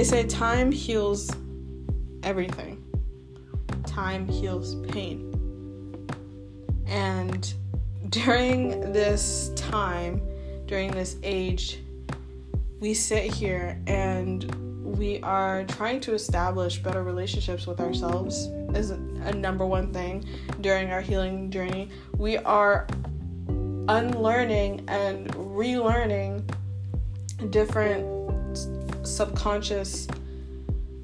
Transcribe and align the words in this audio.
they 0.00 0.04
say 0.04 0.24
time 0.24 0.72
heals 0.72 1.30
everything. 2.22 2.82
Time 3.84 4.26
heals 4.26 4.76
pain. 4.86 6.08
And 6.86 7.52
during 8.08 8.92
this 8.94 9.52
time, 9.56 10.22
during 10.64 10.90
this 10.92 11.18
age, 11.22 11.80
we 12.80 12.94
sit 12.94 13.30
here 13.30 13.78
and 13.86 14.50
we 14.96 15.20
are 15.20 15.64
trying 15.64 16.00
to 16.00 16.14
establish 16.14 16.78
better 16.78 17.02
relationships 17.02 17.66
with 17.66 17.78
ourselves 17.78 18.46
is 18.74 18.92
a 18.92 19.32
number 19.34 19.66
one 19.66 19.92
thing 19.92 20.24
during 20.62 20.92
our 20.92 21.02
healing 21.02 21.50
journey. 21.50 21.90
We 22.16 22.38
are 22.38 22.86
unlearning 23.86 24.82
and 24.88 25.30
relearning 25.34 26.50
different 27.50 28.19
subconscious 29.02 30.06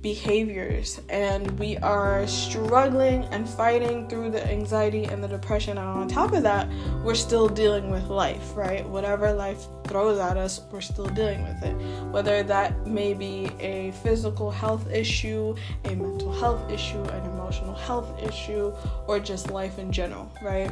behaviors. 0.06 1.00
And 1.08 1.58
we 1.58 1.78
are 1.78 2.28
struggling 2.28 3.24
and 3.32 3.48
fighting 3.48 4.08
through 4.08 4.30
the 4.30 4.48
anxiety 4.48 5.02
and 5.02 5.22
the 5.22 5.26
depression. 5.26 5.78
And 5.78 5.88
on 5.88 6.06
top 6.06 6.32
of 6.32 6.44
that 6.44 6.68
we're 7.02 7.16
still 7.16 7.48
dealing 7.48 7.90
with 7.90 8.04
life 8.04 8.56
right? 8.56 8.88
Whatever 8.88 9.32
life 9.32 9.66
throws 9.88 10.20
at 10.20 10.36
us 10.36 10.60
we're 10.70 10.80
still 10.80 11.06
dealing 11.06 11.42
with 11.42 11.60
it. 11.64 11.74
Whether 12.12 12.44
that 12.44 12.86
may 12.86 13.14
be 13.14 13.50
a 13.58 13.90
physical 14.04 14.48
health 14.48 14.88
issue 14.92 15.56
a 15.84 15.96
mental 15.96 16.32
health 16.32 16.70
issue 16.70 17.02
an 17.02 17.24
emotional 17.32 17.74
health 17.74 18.22
issue 18.22 18.72
or 19.08 19.18
just 19.18 19.50
life 19.50 19.80
in 19.80 19.90
general 19.90 20.30
right 20.40 20.70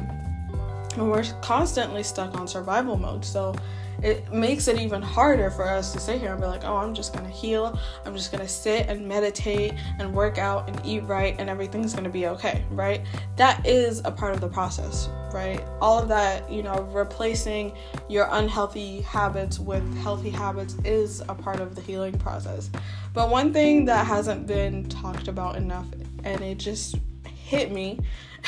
and 0.95 1.09
we're 1.09 1.23
constantly 1.41 2.03
stuck 2.03 2.35
on 2.35 2.47
survival 2.47 2.97
mode 2.97 3.23
so 3.23 3.55
it 4.03 4.31
makes 4.31 4.67
it 4.67 4.79
even 4.79 5.01
harder 5.01 5.49
for 5.49 5.67
us 5.67 5.93
to 5.93 5.99
sit 5.99 6.19
here 6.19 6.31
and 6.31 6.41
be 6.41 6.47
like, 6.47 6.63
oh, 6.63 6.77
I'm 6.77 6.93
just 6.93 7.13
gonna 7.13 7.29
heal. 7.29 7.79
I'm 8.05 8.15
just 8.15 8.31
gonna 8.31 8.47
sit 8.47 8.87
and 8.87 9.07
meditate 9.07 9.73
and 9.99 10.13
work 10.13 10.37
out 10.37 10.69
and 10.69 10.79
eat 10.85 11.03
right, 11.03 11.35
and 11.39 11.49
everything's 11.49 11.93
gonna 11.93 12.09
be 12.09 12.27
okay, 12.27 12.63
right? 12.71 13.01
That 13.35 13.65
is 13.65 14.01
a 14.05 14.11
part 14.11 14.33
of 14.33 14.41
the 14.41 14.47
process, 14.47 15.09
right? 15.33 15.63
All 15.81 15.97
of 15.97 16.07
that, 16.09 16.51
you 16.51 16.61
know, 16.61 16.81
replacing 16.91 17.73
your 18.09 18.27
unhealthy 18.31 19.01
habits 19.01 19.59
with 19.59 19.97
healthy 19.97 20.29
habits 20.29 20.75
is 20.83 21.21
a 21.21 21.33
part 21.33 21.59
of 21.59 21.75
the 21.75 21.81
healing 21.81 22.17
process. 22.19 22.69
But 23.13 23.29
one 23.29 23.53
thing 23.53 23.85
that 23.85 24.05
hasn't 24.05 24.45
been 24.45 24.89
talked 24.89 25.27
about 25.27 25.55
enough, 25.55 25.87
and 26.23 26.41
it 26.41 26.57
just 26.57 26.97
hit 27.45 27.71
me 27.71 27.99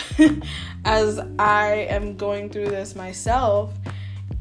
as 0.86 1.20
I 1.40 1.88
am 1.90 2.16
going 2.17 2.50
through 2.50 2.70
this 2.70 2.95
myself 2.95 3.73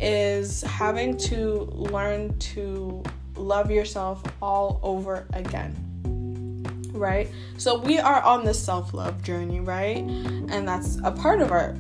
is 0.01 0.63
having 0.63 1.17
to 1.17 1.69
learn 1.73 2.39
to 2.39 3.03
love 3.35 3.71
yourself 3.71 4.23
all 4.43 4.81
over 4.83 5.27
again. 5.33 5.75
Right? 6.93 7.29
So 7.59 7.79
we 7.79 7.99
are 7.99 8.23
on 8.23 8.45
this 8.45 8.63
self 8.63 8.95
love 8.95 9.23
journey, 9.23 9.61
right? 9.61 9.99
And 9.99 10.67
that's 10.67 10.99
a 11.05 11.11
part 11.11 11.41
of 11.41 11.53
our 11.53 11.77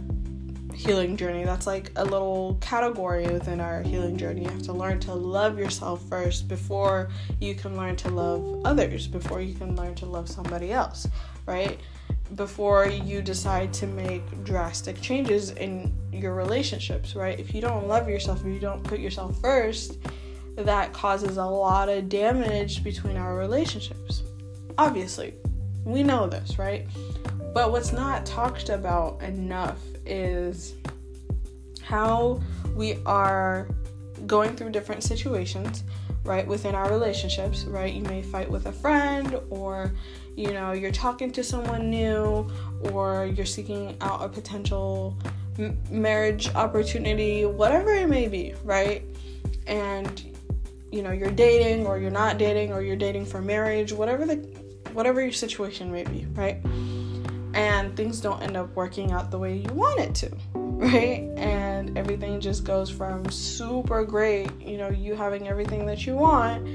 healing 0.74 1.16
journey. 1.16 1.44
That's 1.44 1.66
like 1.66 1.91
a 1.97 2.04
little 2.04 2.58
category 2.60 3.27
within 3.27 3.60
our 3.60 3.82
healing 3.82 4.16
journey. 4.16 4.42
You 4.42 4.50
have 4.50 4.62
to 4.62 4.72
learn 4.72 5.00
to 5.00 5.14
love 5.14 5.58
yourself 5.58 6.06
first 6.08 6.48
before 6.48 7.08
you 7.41 7.54
can 7.54 7.77
learn 7.77 7.97
to 7.97 8.10
love 8.10 8.62
others, 8.64 9.06
before 9.06 9.41
you 9.41 9.54
can 9.54 9.74
learn 9.74 9.94
to 9.97 10.06
love 10.06 10.28
somebody 10.28 10.72
else, 10.72 11.08
right? 11.47 11.80
Before 12.34 12.88
you 12.88 13.22
decide 13.22 13.72
to 13.74 13.86
make 13.86 14.44
drastic 14.44 15.00
changes 15.00 15.50
in 15.52 15.94
your 16.12 16.34
relationships, 16.34 17.14
right? 17.14 17.38
If 17.38 17.55
you 17.55 17.60
don't 17.60 17.86
love 17.86 18.08
yourself, 18.08 18.41
if 18.41 18.46
you 18.46 18.58
don't 18.58 18.82
put 18.82 18.98
yourself 18.98 19.41
first, 19.41 19.98
that 20.56 20.92
causes 20.92 21.36
a 21.36 21.44
lot 21.44 21.88
of 21.88 22.08
damage 22.08 22.82
between 22.82 23.16
our 23.16 23.36
relationships. 23.36 24.22
Obviously, 24.78 25.34
we 25.84 26.02
know 26.02 26.26
this, 26.26 26.59
right? 26.59 26.87
But 27.54 27.70
what's 27.72 27.92
not 27.92 28.26
talked 28.26 28.69
about 28.69 29.22
enough 29.22 29.81
is 30.04 30.75
how 31.82 32.41
we 32.75 32.98
are 33.06 33.69
going 34.26 34.56
through 34.56 34.70
different 34.70 35.03
situations, 35.03 35.84
right, 36.26 36.47
within 36.47 36.75
our 36.75 36.91
relationships, 36.91 37.64
right? 37.64 37.92
You 37.92 38.03
may 38.03 38.22
fight 38.22 38.50
with 38.50 38.66
a 38.66 38.72
friend 38.72 39.41
or 39.48 39.92
you 40.37 40.53
know 40.53 40.72
you're 40.72 40.92
talking 40.92 41.31
to 41.32 41.42
someone 41.42 41.88
new 41.88 42.47
or 42.92 43.31
you're 43.34 43.47
seeking 43.47 43.97
out 44.03 44.22
a 44.22 44.28
potential 44.28 45.16
m- 45.59 45.78
marriage 45.91 46.54
opportunity 46.54 47.47
whatever 47.47 47.92
it 47.92 48.09
may 48.09 48.28
be 48.28 48.54
right? 48.62 49.03
And 49.66 50.22
you 50.92 51.03
know 51.03 51.12
you're 51.12 51.31
dating 51.31 51.87
or 51.87 51.98
you're 51.98 52.10
not 52.10 52.38
dating 52.38 52.72
or 52.72 52.82
you're 52.82 52.97
dating 52.97 53.25
for 53.26 53.41
marriage 53.41 53.93
whatever 53.93 54.26
the 54.26 54.37
whatever 54.93 55.20
your 55.22 55.32
situation 55.32 55.91
may 55.91 56.04
be 56.04 56.26
right? 56.34 56.60
And 57.54 57.97
things 57.97 58.20
don't 58.20 58.43
end 58.43 58.56
up 58.56 58.75
working 58.76 59.12
out 59.12 59.31
the 59.31 59.38
way 59.38 59.56
you 59.56 59.72
want 59.72 60.00
it 60.00 60.14
to 60.16 60.31
right? 60.76 61.28
And 61.37 61.97
everything 61.97 62.38
just 62.38 62.64
goes 62.64 62.91
from 62.91 63.28
super 63.31 64.04
great 64.04 64.50
you 64.60 64.76
know 64.76 64.91
you 64.91 65.14
having 65.14 65.48
everything 65.48 65.87
that 65.87 66.06
you 66.06 66.14
want 66.14 66.66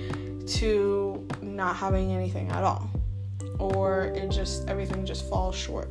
to 0.49 1.27
not 1.41 1.75
having 1.75 2.11
anything 2.11 2.49
at 2.49 2.63
all. 2.63 2.89
Or 3.59 4.05
it 4.15 4.29
just 4.29 4.67
everything 4.67 5.05
just 5.05 5.29
falls 5.29 5.55
short. 5.55 5.89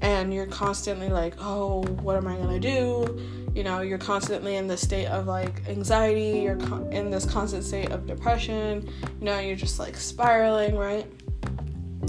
And 0.00 0.32
you're 0.32 0.46
constantly 0.46 1.08
like 1.08 1.34
oh 1.40 1.82
what 2.02 2.16
am 2.16 2.28
i 2.28 2.36
to 2.36 2.60
do? 2.60 3.20
You 3.52 3.64
know 3.64 3.80
you're 3.80 3.98
constantly 3.98 4.54
in 4.56 4.68
the 4.68 4.76
state 4.76 5.06
of 5.06 5.26
like 5.26 5.68
anxiety. 5.68 6.40
You're 6.40 6.58
in 6.90 7.10
this 7.10 7.24
constant 7.24 7.64
state 7.64 7.90
of 7.90 8.06
depression. 8.06 8.88
You 9.18 9.24
know 9.24 9.38
you're 9.40 9.56
just 9.56 9.80
like 9.80 9.96
spiraling 9.96 10.76
right? 10.76 11.06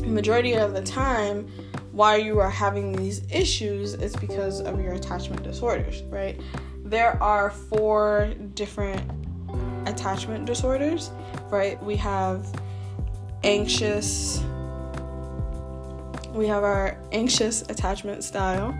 Majority 0.04 0.54
of 0.54 0.74
the 0.74 0.84
time 0.84 1.48
why 1.96 2.18
you 2.18 2.40
are 2.40 2.50
having 2.50 2.92
these 2.92 3.22
issues 3.32 3.94
is 3.94 4.16
because 4.16 4.62
of 4.62 4.82
your 4.82 4.94
attachment 4.94 5.42
disorders 5.44 6.04
right 6.04 6.40
there 6.84 7.22
are 7.24 7.50
four 7.50 8.34
different 8.54 9.02
attachment 9.88 10.46
disorders 10.46 11.12
right 11.50 11.82
we 11.84 11.96
have 11.96 12.46
anxious 13.44 14.44
we 16.36 16.48
have 16.48 16.64
our 16.64 16.98
anxious 17.14 17.62
attachment 17.64 18.24
style, 18.24 18.78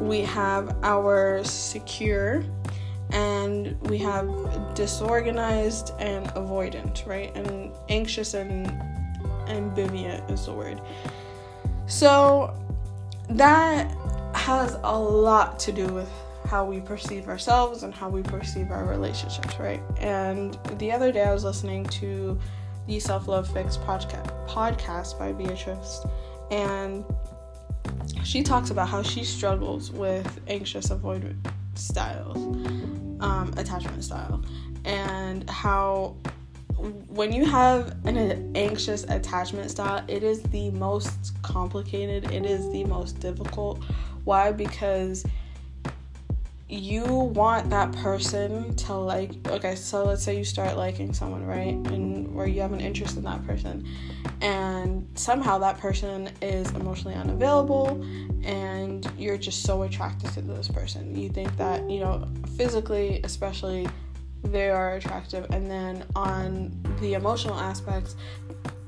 we 0.00 0.20
have 0.20 0.76
our 0.84 1.42
secure, 1.42 2.44
and 3.10 3.80
we 3.82 3.98
have 3.98 4.74
disorganized 4.74 5.92
and 5.98 6.28
avoidant, 6.28 7.04
right? 7.06 7.36
And 7.36 7.72
anxious 7.88 8.34
and 8.34 8.66
ambivalent 9.48 10.30
is 10.30 10.46
the 10.46 10.52
word. 10.52 10.80
So 11.86 12.54
that 13.28 13.90
has 14.34 14.76
a 14.82 14.98
lot 14.98 15.58
to 15.60 15.72
do 15.72 15.86
with 15.86 16.10
how 16.46 16.64
we 16.64 16.80
perceive 16.80 17.28
ourselves 17.28 17.82
and 17.82 17.92
how 17.92 18.08
we 18.08 18.22
perceive 18.22 18.70
our 18.70 18.84
relationships, 18.84 19.58
right? 19.58 19.82
And 19.98 20.58
the 20.78 20.92
other 20.92 21.10
day 21.10 21.24
I 21.24 21.32
was 21.32 21.44
listening 21.44 21.84
to 21.86 22.38
the 22.86 23.00
Self 23.00 23.26
Love 23.26 23.52
Fix 23.52 23.76
podcast 23.76 24.48
podcast 24.48 25.18
by 25.18 25.32
Beatrice 25.32 26.04
and 26.50 27.04
she 28.22 28.42
talks 28.42 28.70
about 28.70 28.88
how 28.88 29.02
she 29.02 29.24
struggles 29.24 29.90
with 29.90 30.40
anxious 30.48 30.88
avoidant 30.88 31.36
styles, 31.74 32.36
um, 33.20 33.52
attachment 33.56 34.02
style, 34.02 34.42
and 34.84 35.48
how 35.48 36.16
when 37.08 37.32
you 37.32 37.44
have 37.44 37.96
an 38.06 38.52
anxious 38.56 39.04
attachment 39.04 39.70
style, 39.70 40.04
it 40.08 40.22
is 40.22 40.42
the 40.42 40.70
most 40.70 41.40
complicated, 41.42 42.30
it 42.30 42.46
is 42.46 42.70
the 42.72 42.84
most 42.84 43.20
difficult. 43.20 43.82
Why? 44.24 44.52
Because 44.52 45.24
you 46.68 47.04
want 47.04 47.70
that 47.70 47.92
person 47.92 48.74
to 48.74 48.92
like 48.92 49.30
okay 49.46 49.76
so 49.76 50.04
let's 50.04 50.24
say 50.24 50.36
you 50.36 50.44
start 50.44 50.76
liking 50.76 51.12
someone 51.12 51.46
right 51.46 51.74
and 51.92 52.34
where 52.34 52.48
you 52.48 52.60
have 52.60 52.72
an 52.72 52.80
interest 52.80 53.16
in 53.16 53.22
that 53.22 53.44
person 53.46 53.86
and 54.40 55.06
somehow 55.14 55.58
that 55.58 55.78
person 55.78 56.28
is 56.42 56.68
emotionally 56.72 57.14
unavailable 57.14 58.04
and 58.42 59.08
you're 59.16 59.38
just 59.38 59.62
so 59.62 59.82
attracted 59.82 60.28
to 60.32 60.40
this 60.40 60.66
person 60.66 61.14
you 61.14 61.28
think 61.28 61.56
that 61.56 61.88
you 61.88 62.00
know 62.00 62.28
physically 62.56 63.20
especially 63.22 63.86
they 64.46 64.70
are 64.70 64.94
attractive 64.94 65.46
and 65.50 65.70
then 65.70 66.04
on 66.14 66.70
the 67.00 67.14
emotional 67.14 67.58
aspects 67.58 68.16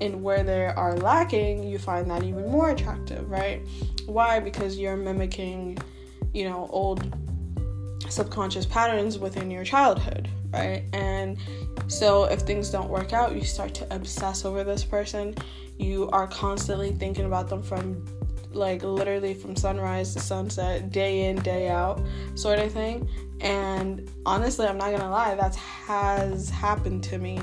and 0.01 0.23
where 0.23 0.43
they 0.43 0.67
are 0.67 0.95
lacking 0.97 1.63
you 1.63 1.79
find 1.79 2.11
that 2.11 2.23
even 2.23 2.51
more 2.51 2.71
attractive 2.71 3.29
right 3.29 3.61
why 4.07 4.39
because 4.39 4.79
you're 4.79 4.97
mimicking 4.97 5.77
you 6.33 6.49
know 6.49 6.69
old 6.71 7.15
subconscious 8.11 8.67
patterns 8.67 9.19
within 9.19 9.51
your 9.51 9.65
childhood, 9.65 10.29
right? 10.53 10.85
And 10.93 11.39
so 11.87 12.25
if 12.25 12.41
things 12.41 12.71
don't 12.71 12.89
work 12.89 13.13
out, 13.13 13.35
you 13.35 13.45
start 13.45 13.75
to 13.75 13.95
obsess 13.95 14.45
over 14.45 14.65
this 14.65 14.85
person. 14.85 15.35
You 15.79 16.09
are 16.11 16.27
constantly 16.27 16.93
thinking 16.93 17.27
about 17.27 17.49
them 17.49 17.63
from 17.63 18.05
like 18.53 18.83
literally 18.83 19.35
from 19.35 19.57
sunrise 19.57 20.15
to 20.15 20.21
sunset, 20.21 20.91
day 20.91 21.27
in, 21.27 21.37
day 21.37 21.69
out, 21.69 22.01
sort 22.35 22.59
of 22.59 22.73
thing. 22.73 23.09
And 23.41 24.11
honestly, 24.27 24.67
I'm 24.67 24.79
not 24.79 24.91
gonna 24.91 25.11
lie, 25.11 25.35
that 25.35 25.55
has 25.55 26.51
happened 26.51 27.05
to 27.05 27.19
me 27.19 27.41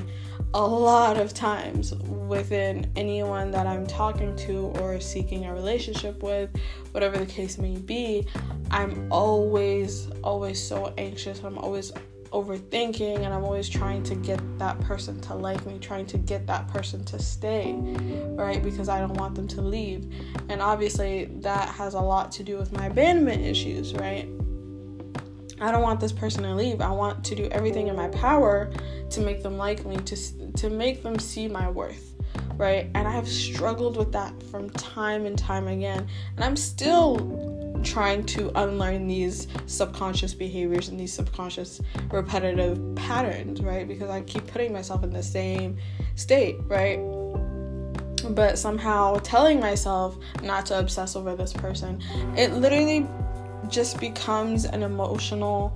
a 0.54 0.66
lot 0.66 1.18
of 1.18 1.34
times 1.34 1.94
within 1.94 2.90
anyone 2.96 3.50
that 3.50 3.66
I'm 3.66 3.86
talking 3.86 4.34
to 4.36 4.72
or 4.80 5.00
seeking 5.00 5.46
a 5.46 5.54
relationship 5.54 6.22
with, 6.22 6.50
whatever 6.92 7.18
the 7.18 7.26
case 7.26 7.58
may 7.58 7.76
be. 7.76 8.26
I'm 8.70 9.10
always, 9.10 10.08
always 10.22 10.62
so 10.62 10.92
anxious. 10.98 11.42
I'm 11.42 11.58
always 11.58 11.92
overthinking 12.36 13.20
and 13.20 13.32
I'm 13.32 13.44
always 13.44 13.68
trying 13.68 14.02
to 14.04 14.14
get 14.14 14.40
that 14.58 14.78
person 14.80 15.18
to 15.22 15.34
like 15.34 15.64
me, 15.64 15.78
trying 15.78 16.06
to 16.06 16.18
get 16.18 16.46
that 16.46 16.68
person 16.68 17.02
to 17.06 17.18
stay, 17.18 17.72
right? 18.36 18.62
Because 18.62 18.90
I 18.90 19.00
don't 19.00 19.14
want 19.14 19.34
them 19.34 19.48
to 19.48 19.62
leave. 19.62 20.12
And 20.50 20.60
obviously, 20.60 21.26
that 21.40 21.68
has 21.70 21.94
a 21.94 22.00
lot 22.00 22.30
to 22.32 22.42
do 22.42 22.58
with 22.58 22.72
my 22.72 22.86
abandonment 22.86 23.42
issues, 23.42 23.94
right? 23.94 24.28
I 25.60 25.72
don't 25.72 25.82
want 25.82 26.00
this 26.00 26.12
person 26.12 26.42
to 26.42 26.54
leave. 26.54 26.82
I 26.82 26.90
want 26.90 27.24
to 27.24 27.34
do 27.34 27.46
everything 27.46 27.88
in 27.88 27.96
my 27.96 28.08
power 28.08 28.70
to 29.10 29.20
make 29.20 29.42
them 29.42 29.56
like 29.56 29.86
me, 29.86 29.96
to 29.96 30.16
to 30.52 30.68
make 30.68 31.02
them 31.02 31.18
see 31.18 31.48
my 31.48 31.70
worth, 31.70 32.14
right? 32.56 32.90
And 32.94 33.08
I 33.08 33.12
have 33.12 33.26
struggled 33.26 33.96
with 33.96 34.12
that 34.12 34.34
from 34.50 34.68
time 34.70 35.24
and 35.24 35.38
time 35.38 35.68
again. 35.68 36.06
And 36.36 36.44
I'm 36.44 36.56
still 36.56 37.16
trying 37.82 38.24
to 38.26 38.50
unlearn 38.60 39.06
these 39.06 39.48
subconscious 39.66 40.34
behaviors 40.34 40.88
and 40.88 40.98
these 40.98 41.12
subconscious 41.12 41.80
repetitive 42.10 42.94
patterns, 42.94 43.60
right? 43.60 43.86
Because 43.86 44.10
I 44.10 44.22
keep 44.22 44.46
putting 44.46 44.72
myself 44.72 45.04
in 45.04 45.10
the 45.10 45.22
same 45.22 45.76
state, 46.14 46.56
right? 46.66 46.98
But 48.30 48.58
somehow 48.58 49.18
telling 49.18 49.60
myself 49.60 50.16
not 50.42 50.66
to 50.66 50.78
obsess 50.78 51.16
over 51.16 51.36
this 51.36 51.52
person, 51.52 52.02
it 52.36 52.52
literally 52.52 53.06
just 53.68 54.00
becomes 54.00 54.64
an 54.64 54.82
emotional 54.82 55.72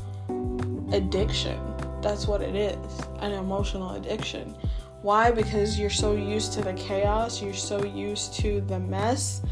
addiction. 0.93 1.59
That's 2.03 2.27
what 2.27 2.41
it 2.41 2.57
is 2.57 3.01
an 3.21 3.33
emotional 3.33 3.93
addiction. 3.93 4.55
Why? 5.03 5.31
Because 5.31 5.79
you're 5.79 5.91
so 5.91 6.15
used 6.15 6.53
to 6.55 6.63
the 6.63 6.75
chaos, 6.75 7.41
you're 7.43 7.55
so 7.55 7.85
used 7.85 8.35
to 8.41 8.61
the 8.63 8.79
mess 8.79 9.43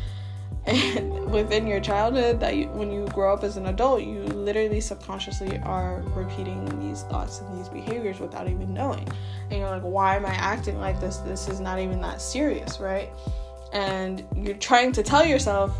within 1.28 1.66
your 1.66 1.80
childhood 1.80 2.40
that 2.40 2.56
you, 2.56 2.68
when 2.68 2.90
you 2.90 3.06
grow 3.14 3.32
up 3.32 3.42
as 3.42 3.56
an 3.56 3.66
adult 3.66 4.02
you 4.02 4.20
literally 4.24 4.82
subconsciously 4.82 5.58
are 5.60 6.02
repeating 6.14 6.62
these 6.86 7.04
thoughts 7.04 7.40
and 7.40 7.58
these 7.58 7.70
behaviors 7.70 8.20
without 8.20 8.48
even 8.48 8.74
knowing. 8.74 9.08
And 9.50 9.60
you're 9.60 9.70
like 9.70 9.82
why 9.82 10.16
am 10.16 10.26
i 10.26 10.34
acting 10.34 10.78
like 10.78 11.00
this? 11.00 11.18
This 11.18 11.48
is 11.48 11.58
not 11.58 11.78
even 11.78 12.02
that 12.02 12.20
serious 12.20 12.80
right? 12.80 13.08
And 13.72 14.26
you're 14.36 14.56
trying 14.56 14.92
to 14.92 15.02
tell 15.02 15.24
yourself 15.24 15.74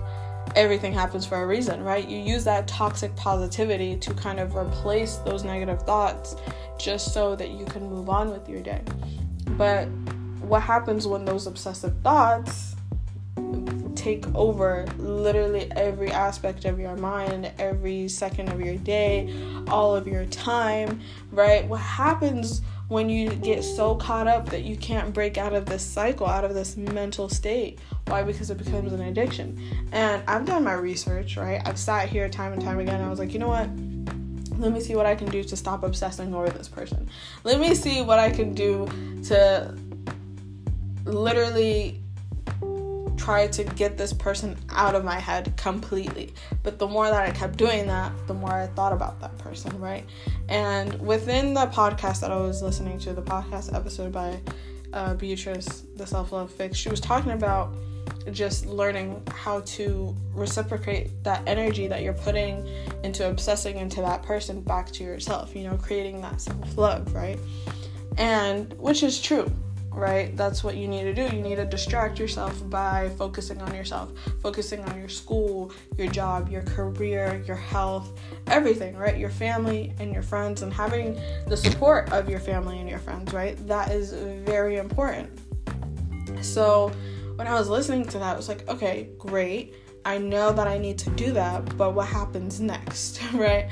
everything 0.56 0.94
happens 0.94 1.26
for 1.26 1.43
a 1.43 1.46
reason 1.46 1.82
right? 1.82 2.08
You 2.08 2.19
use 2.19 2.44
that 2.44 2.67
toxic 2.67 3.14
positivity 3.14 3.96
to 3.99 4.14
kind 4.14 4.40
of 4.40 4.56
replace 4.56 5.17
those 5.17 5.44
negative 5.44 5.82
thoughts 5.82 6.35
just 6.79 7.12
so 7.12 7.37
that 7.37 7.50
you 7.50 7.67
can 7.67 7.90
move 7.90 8.08
on 8.08 8.31
with 8.31 8.49
your 8.49 8.62
day. 8.62 8.82
But 9.50 9.87
what 10.40 10.62
happens 10.62 11.06
when 11.06 11.26
those 11.26 11.46
obsessive 11.46 11.94
thoughts 12.02 12.75
take 13.99 14.33
over 14.35 14.87
literally 14.97 15.71
every 15.73 16.11
aspect 16.11 16.65
of 16.65 16.79
your 16.79 16.97
mind, 16.97 17.50
every 17.59 18.09
second 18.09 18.49
of 18.49 18.61
your 18.61 18.77
day, 18.77 19.35
all 19.67 19.95
of 19.95 20.06
your 20.06 20.25
time, 20.27 21.00
right? 21.33 21.67
What 21.67 21.81
happens 21.81 22.62
when 22.87 23.11
you 23.11 23.29
get 23.31 23.65
so 23.65 23.97
caught 23.97 24.29
up 24.29 24.49
that 24.50 24.62
you 24.62 24.77
can't 24.77 25.12
break 25.12 25.37
out 25.37 25.53
of 25.53 25.67
this 25.67 25.83
cycle, 25.83 26.27
out 26.27 26.45
of 26.45 26.55
this 26.55 26.77
mental 26.77 27.29
state? 27.29 27.81
Why? 28.06 28.23
Because 28.23 28.50
it 28.50 28.59
becomes 28.59 28.93
an 28.93 29.03
addiction. 29.03 29.61
And 29.91 30.23
I've 30.29 30.45
done 30.45 30.62
my 30.62 30.75
research, 30.75 31.37
right? 31.37 31.61
I've 31.67 31.79
sat 31.79 32.09
here 32.09 32.29
time 32.29 32.53
and 32.53 32.62
time 32.62 32.79
again. 32.79 33.00
I 33.03 33.11
was 33.11 33.19
like, 33.19 33.33
you 33.33 33.41
know 33.41 33.49
what? 33.49 33.69
Let 34.61 34.73
me 34.73 34.81
see 34.81 34.95
what 34.95 35.06
I 35.06 35.17
can 35.17 35.29
do 35.29 35.43
to 35.43 35.56
stop 35.56 35.83
obsessing 35.83 36.33
over 36.35 36.49
this 36.50 36.69
person. 36.69 37.09
Let 37.43 37.59
me 37.59 37.75
see 37.75 38.00
what 38.00 38.21
I 38.21 38.31
can 38.31 38.55
do 38.55 38.89
to 39.25 39.77
literally 41.05 42.00
try 43.28 43.46
to 43.46 43.62
get 43.62 43.98
this 43.98 44.14
person 44.14 44.56
out 44.70 44.94
of 44.94 45.04
my 45.04 45.19
head 45.19 45.54
completely. 45.58 46.32
But 46.62 46.78
the 46.78 46.88
more 46.88 47.10
that 47.10 47.28
I 47.28 47.30
kept 47.30 47.58
doing 47.58 47.86
that, 47.86 48.10
the 48.26 48.32
more 48.32 48.50
I 48.50 48.69
thought 48.69 48.94
about 48.94 49.20
that 49.20 49.36
person, 49.36 49.78
right? 49.78 50.06
And 50.48 50.98
within 50.98 51.52
the 51.52 51.66
podcast 51.66 52.20
that 52.22 52.30
I 52.30 52.36
was 52.36 52.62
listening 52.62 52.98
to, 53.00 53.12
the 53.12 53.20
podcast 53.20 53.75
episode 53.75 54.12
by 54.12 54.40
uh, 54.94 55.12
Beatrice, 55.12 55.84
the 55.96 56.06
Self 56.06 56.32
Love 56.32 56.50
Fix, 56.50 56.78
she 56.78 56.88
was 56.88 57.00
talking 57.00 57.32
about 57.32 57.75
just 58.32 58.64
learning 58.64 59.22
how 59.30 59.60
to 59.76 60.16
reciprocate 60.32 61.10
that 61.22 61.42
energy 61.46 61.86
that 61.86 62.00
you're 62.00 62.14
putting 62.14 62.66
into 63.04 63.28
obsessing 63.28 63.76
into 63.76 64.00
that 64.00 64.22
person 64.22 64.62
back 64.62 64.90
to 64.92 65.04
yourself, 65.04 65.54
you 65.54 65.64
know, 65.64 65.76
creating 65.76 66.22
that 66.22 66.40
self 66.40 66.78
love, 66.78 67.12
right? 67.12 67.38
And 68.16 68.72
which 68.78 69.02
is 69.02 69.20
true, 69.20 69.52
right? 69.99 70.37
That's 70.37 70.62
what 70.62 70.77
you 70.77 70.89
need 70.89 71.03
to 71.03 71.15
do. 71.15 71.25
You 71.35 71.43
need 71.43 71.56
to 71.56 71.65
distract 71.65 72.19
yourself 72.19 72.69
by 72.71 73.11
focusing 73.19 73.61
on 73.61 73.75
yourself, 73.75 74.12
focusing 74.41 74.85
on 74.85 74.99
your 74.99 75.09
school, 75.09 75.73
your 75.97 76.06
job, 76.06 76.49
your 76.49 76.62
career, 76.62 77.43
your 77.47 77.56
health, 77.56 78.19
everything, 78.47 78.97
right? 78.97 79.19
Your 79.19 79.31
family 79.31 79.93
and 79.99 80.12
your 80.12 80.23
friends, 80.23 80.62
and 80.62 80.73
having 80.73 81.21
the 81.47 81.56
support 81.56 82.11
of 82.12 82.29
your 82.29 82.41
family 82.41 82.79
and 82.79 82.89
your 82.89 83.00
friends, 83.00 83.33
right? 83.33 83.56
That 83.67 83.91
is 83.91 84.12
very 84.12 84.77
important. 84.77 85.31
So, 86.41 86.93
when 87.37 87.47
I 87.47 87.55
was 87.55 87.69
listening 87.69 88.05
to 88.06 88.19
that, 88.19 88.35
I 88.35 88.37
was 88.37 88.49
like, 88.49 88.69
okay, 88.69 89.11
great. 89.19 89.75
I 90.05 90.19
know 90.19 90.53
that 90.53 90.67
I 90.67 90.79
need 90.79 90.99
to 91.00 91.11
do 91.11 91.33
that, 91.33 91.77
but 91.77 91.95
what 91.95 92.06
happens 92.06 92.61
next, 92.61 93.21
right? 93.35 93.69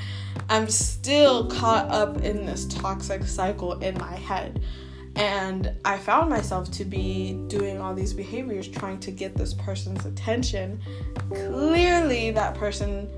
I'm 0.49 0.69
still 0.69 1.49
caught 1.49 1.89
up 1.89 2.21
in 2.23 2.45
this 2.45 2.65
toxic 2.65 3.23
cycle 3.23 3.73
in 3.79 3.97
my 3.97 4.15
head 4.15 4.61
and 5.17 5.71
I 5.83 5.97
found 5.97 6.29
myself 6.29 6.69
to 6.71 6.85
be 6.85 7.33
doing 7.47 7.81
all 7.81 7.95
these 7.95 8.13
behaviors 8.13 8.67
trying 8.67 8.99
to 8.99 9.11
get 9.11 9.35
this 9.35 9.53
person's 9.53 10.05
attention. 10.05 10.79
Clearly, 11.29 12.29
that 12.31 12.53
person 12.53 13.09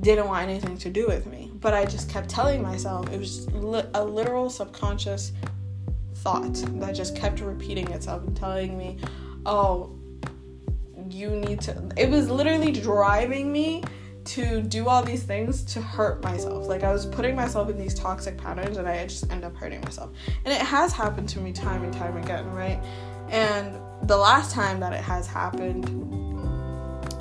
didn't 0.00 0.26
want 0.26 0.48
anything 0.48 0.78
to 0.78 0.88
do 0.88 1.06
with 1.06 1.26
me. 1.26 1.50
But 1.60 1.74
I 1.74 1.84
just 1.84 2.08
kept 2.08 2.30
telling 2.30 2.62
myself 2.62 3.12
it 3.12 3.18
was 3.18 3.46
a 3.48 4.02
literal 4.02 4.48
subconscious 4.48 5.32
thought 6.16 6.54
that 6.54 6.94
just 6.94 7.14
kept 7.14 7.40
repeating 7.40 7.90
itself 7.90 8.22
and 8.26 8.34
telling 8.34 8.78
me, 8.78 8.98
oh, 9.44 9.94
you 11.10 11.30
need 11.30 11.60
to. 11.62 11.90
It 11.98 12.08
was 12.08 12.30
literally 12.30 12.72
driving 12.72 13.52
me 13.52 13.82
to 14.24 14.62
do 14.62 14.88
all 14.88 15.02
these 15.02 15.22
things 15.22 15.62
to 15.62 15.80
hurt 15.80 16.22
myself. 16.22 16.66
Like 16.66 16.82
I 16.82 16.92
was 16.92 17.06
putting 17.06 17.36
myself 17.36 17.68
in 17.68 17.78
these 17.78 17.94
toxic 17.94 18.36
patterns 18.36 18.76
and 18.76 18.88
I 18.88 19.06
just 19.06 19.30
end 19.30 19.44
up 19.44 19.54
hurting 19.56 19.80
myself. 19.82 20.10
And 20.44 20.52
it 20.52 20.60
has 20.60 20.92
happened 20.92 21.28
to 21.30 21.40
me 21.40 21.52
time 21.52 21.84
and 21.84 21.92
time 21.92 22.16
again, 22.16 22.50
right? 22.52 22.82
And 23.28 23.76
the 24.02 24.16
last 24.16 24.52
time 24.52 24.80
that 24.80 24.92
it 24.92 25.02
has 25.02 25.26
happened, 25.26 26.33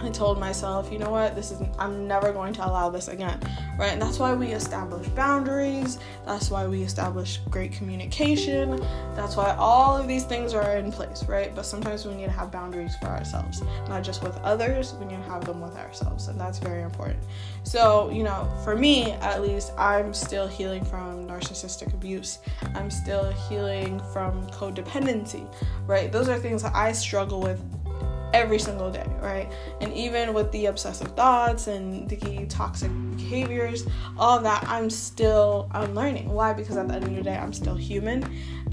I 0.03 0.09
told 0.09 0.37
myself, 0.37 0.91
you 0.91 0.99
know 0.99 1.09
what, 1.09 1.33
this 1.33 1.51
is 1.51 1.61
I'm 1.79 2.07
never 2.07 2.33
going 2.33 2.51
to 2.55 2.67
allow 2.67 2.89
this 2.89 3.07
again, 3.07 3.39
right? 3.79 3.93
And 3.93 4.01
that's 4.01 4.19
why 4.19 4.33
we 4.33 4.47
establish 4.47 5.07
boundaries. 5.07 5.97
That's 6.25 6.51
why 6.51 6.67
we 6.67 6.83
establish 6.83 7.37
great 7.49 7.71
communication. 7.71 8.85
That's 9.15 9.37
why 9.37 9.55
all 9.57 9.95
of 9.95 10.07
these 10.07 10.25
things 10.25 10.53
are 10.53 10.75
in 10.75 10.91
place, 10.91 11.23
right? 11.23 11.55
But 11.55 11.65
sometimes 11.65 12.05
we 12.05 12.15
need 12.15 12.25
to 12.25 12.31
have 12.31 12.51
boundaries 12.51 12.97
for 12.97 13.07
ourselves, 13.07 13.63
not 13.87 14.03
just 14.03 14.23
with 14.23 14.35
others. 14.39 14.93
We 14.99 15.05
need 15.05 15.23
to 15.23 15.29
have 15.29 15.45
them 15.45 15.61
with 15.61 15.77
ourselves, 15.77 16.27
and 16.27 16.37
that's 16.37 16.59
very 16.59 16.81
important. 16.81 17.19
So, 17.63 18.09
you 18.09 18.23
know, 18.23 18.51
for 18.65 18.75
me 18.75 19.13
at 19.13 19.41
least, 19.41 19.71
I'm 19.77 20.13
still 20.13 20.47
healing 20.47 20.83
from 20.83 21.27
narcissistic 21.27 21.93
abuse. 21.93 22.39
I'm 22.75 22.91
still 22.91 23.31
healing 23.31 24.01
from 24.11 24.45
codependency, 24.47 25.49
right? 25.87 26.11
Those 26.11 26.27
are 26.27 26.37
things 26.37 26.61
that 26.63 26.75
I 26.75 26.91
struggle 26.91 27.39
with 27.39 27.61
every 28.33 28.59
single 28.59 28.91
day, 28.91 29.05
right? 29.21 29.51
And 29.79 29.93
even 29.93 30.33
with 30.33 30.51
the 30.51 30.65
obsessive 30.65 31.09
thoughts 31.09 31.67
and 31.67 32.09
the 32.09 32.45
toxic 32.47 32.91
behaviors, 33.15 33.85
all 34.17 34.39
that, 34.39 34.65
I'm 34.67 34.89
still 34.89 35.69
I'm 35.71 35.93
learning. 35.93 36.29
Why? 36.29 36.53
Because 36.53 36.75
at 36.77 36.87
the 36.87 36.95
end 36.95 37.05
of 37.05 37.15
the 37.15 37.21
day, 37.21 37.37
I'm 37.37 37.53
still 37.53 37.75
human, 37.75 38.23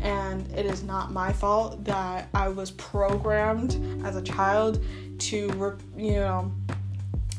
and 0.03 0.51
it 0.57 0.67
is 0.67 0.83
not 0.83 1.13
my 1.13 1.33
fault 1.33 1.85
that 1.85 2.29
I 2.35 2.49
was 2.49 2.71
programmed 2.73 4.05
as 4.05 4.17
a 4.17 4.23
child 4.23 4.83
to, 5.19 5.79
you 5.97 6.13
know, 6.13 6.53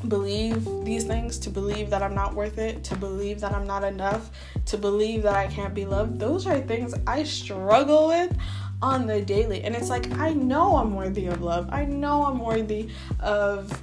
believe 0.08 0.64
these 0.84 1.04
things, 1.04 1.38
to 1.38 1.50
believe 1.50 1.90
that 1.90 2.02
I'm 2.02 2.14
not 2.14 2.34
worth 2.34 2.58
it, 2.58 2.82
to 2.84 2.96
believe 2.96 3.40
that 3.40 3.52
I'm 3.52 3.66
not 3.66 3.84
enough, 3.84 4.30
to 4.66 4.76
believe 4.76 5.22
that 5.22 5.34
I 5.34 5.46
can't 5.46 5.74
be 5.74 5.84
loved. 5.84 6.18
Those 6.18 6.46
are 6.46 6.60
things 6.60 6.94
I 7.06 7.22
struggle 7.24 8.08
with 8.08 8.36
on 8.82 9.06
the 9.06 9.22
daily. 9.22 9.62
And 9.64 9.74
it's 9.74 9.88
like, 9.88 10.10
I 10.18 10.32
know 10.32 10.76
I'm 10.76 10.94
worthy 10.94 11.26
of 11.26 11.40
love. 11.40 11.68
I 11.70 11.84
know 11.84 12.24
I'm 12.24 12.40
worthy 12.40 12.88
of 13.20 13.82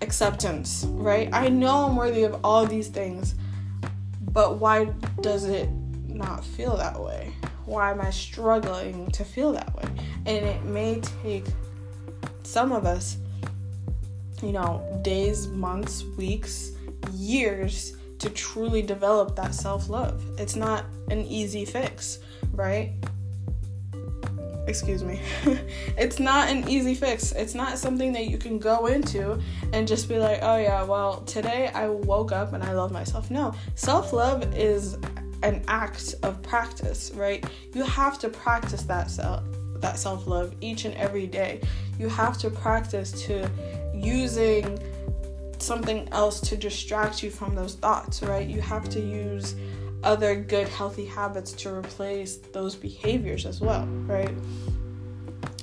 acceptance, 0.00 0.86
right? 0.88 1.28
I 1.32 1.48
know 1.48 1.86
I'm 1.86 1.96
worthy 1.96 2.22
of 2.22 2.40
all 2.44 2.64
these 2.64 2.88
things. 2.88 3.34
But 4.32 4.58
why 4.58 4.86
does 5.20 5.44
it 5.44 5.68
not 6.06 6.44
feel 6.44 6.76
that 6.76 6.98
way? 6.98 7.32
Why 7.66 7.90
am 7.90 8.00
I 8.00 8.10
struggling 8.10 9.10
to 9.12 9.24
feel 9.24 9.52
that 9.52 9.74
way? 9.74 9.88
And 10.26 10.44
it 10.44 10.64
may 10.64 11.00
take 11.22 11.46
some 12.42 12.72
of 12.72 12.84
us 12.86 13.18
you 14.44 14.52
know, 14.52 14.82
days, 15.02 15.48
months, 15.48 16.04
weeks, 16.16 16.72
years 17.12 17.96
to 18.18 18.30
truly 18.30 18.82
develop 18.82 19.36
that 19.36 19.54
self 19.54 19.88
love. 19.88 20.22
It's 20.38 20.56
not 20.56 20.84
an 21.10 21.22
easy 21.22 21.64
fix, 21.64 22.18
right? 22.52 22.92
Excuse 24.66 25.04
me. 25.04 25.20
it's 25.98 26.18
not 26.18 26.48
an 26.48 26.68
easy 26.68 26.94
fix. 26.94 27.32
It's 27.32 27.54
not 27.54 27.78
something 27.78 28.12
that 28.12 28.26
you 28.26 28.38
can 28.38 28.58
go 28.58 28.86
into 28.86 29.38
and 29.72 29.86
just 29.86 30.08
be 30.08 30.18
like, 30.18 30.38
oh 30.42 30.56
yeah, 30.56 30.82
well, 30.82 31.20
today 31.22 31.70
I 31.74 31.88
woke 31.88 32.32
up 32.32 32.52
and 32.52 32.62
I 32.62 32.72
love 32.72 32.90
myself. 32.90 33.30
No, 33.30 33.54
self 33.74 34.12
love 34.12 34.56
is 34.56 34.96
an 35.42 35.62
act 35.68 36.14
of 36.22 36.42
practice, 36.42 37.12
right? 37.14 37.44
You 37.74 37.84
have 37.84 38.18
to 38.20 38.28
practice 38.28 38.82
that 38.84 39.10
self 39.10 39.42
that 39.84 39.98
self-love 39.98 40.54
each 40.62 40.86
and 40.86 40.94
every 40.94 41.26
day. 41.26 41.60
You 41.98 42.08
have 42.08 42.38
to 42.38 42.48
practice 42.48 43.12
to 43.26 43.50
using 43.94 44.78
something 45.58 46.08
else 46.10 46.40
to 46.40 46.56
distract 46.56 47.22
you 47.22 47.30
from 47.30 47.54
those 47.54 47.74
thoughts, 47.74 48.22
right? 48.22 48.48
You 48.48 48.60
have 48.62 48.88
to 48.90 49.00
use 49.00 49.54
other 50.04 50.34
good 50.36 50.68
healthy 50.68 51.06
habits 51.06 51.52
to 51.52 51.74
replace 51.74 52.36
those 52.36 52.74
behaviors 52.74 53.46
as 53.46 53.60
well, 53.60 53.86
right? 54.06 54.34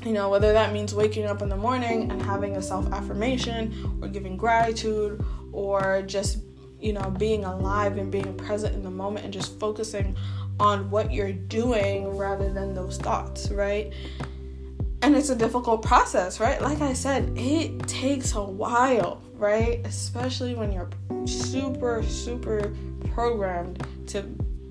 You 0.04 0.14
know, 0.14 0.30
whether 0.30 0.52
that 0.52 0.74
means 0.74 0.96
waking 0.96 1.26
up 1.26 1.42
in 1.42 1.50
the 1.50 1.58
morning 1.58 2.12
and 2.12 2.22
having 2.22 2.58
a 2.58 2.62
self 2.62 2.92
affirmation 2.92 4.00
or 4.02 4.08
giving 4.08 4.36
gratitude 4.36 5.24
or 5.52 6.02
just, 6.02 6.40
you 6.80 6.92
know, 6.92 7.12
being 7.12 7.46
alive 7.46 7.98
and 7.98 8.12
being 8.12 8.36
present 8.36 8.74
in 8.74 8.82
the 8.82 8.90
moment 8.90 9.26
and 9.26 9.34
just 9.34 9.60
focusing 9.60 10.16
on 10.60 10.90
what 10.90 11.14
you're 11.14 11.32
doing 11.32 12.18
rather 12.18 12.52
than 12.52 12.74
those 12.74 12.98
thoughts, 12.98 13.52
right? 13.52 13.94
And 15.04 15.16
it's 15.16 15.30
a 15.30 15.36
difficult 15.36 15.84
process, 15.84 16.40
right? 16.40 16.62
Like 16.62 16.82
I 16.82 16.94
said, 16.94 17.32
it 17.36 17.88
takes 17.88 18.34
a 18.34 18.44
while, 18.44 19.22
right? 19.34 19.86
Especially 19.86 20.56
when 20.56 20.72
you're 20.72 20.90
super, 21.26 22.04
super 22.04 22.74
programmed 23.14 23.86
to 24.08 24.26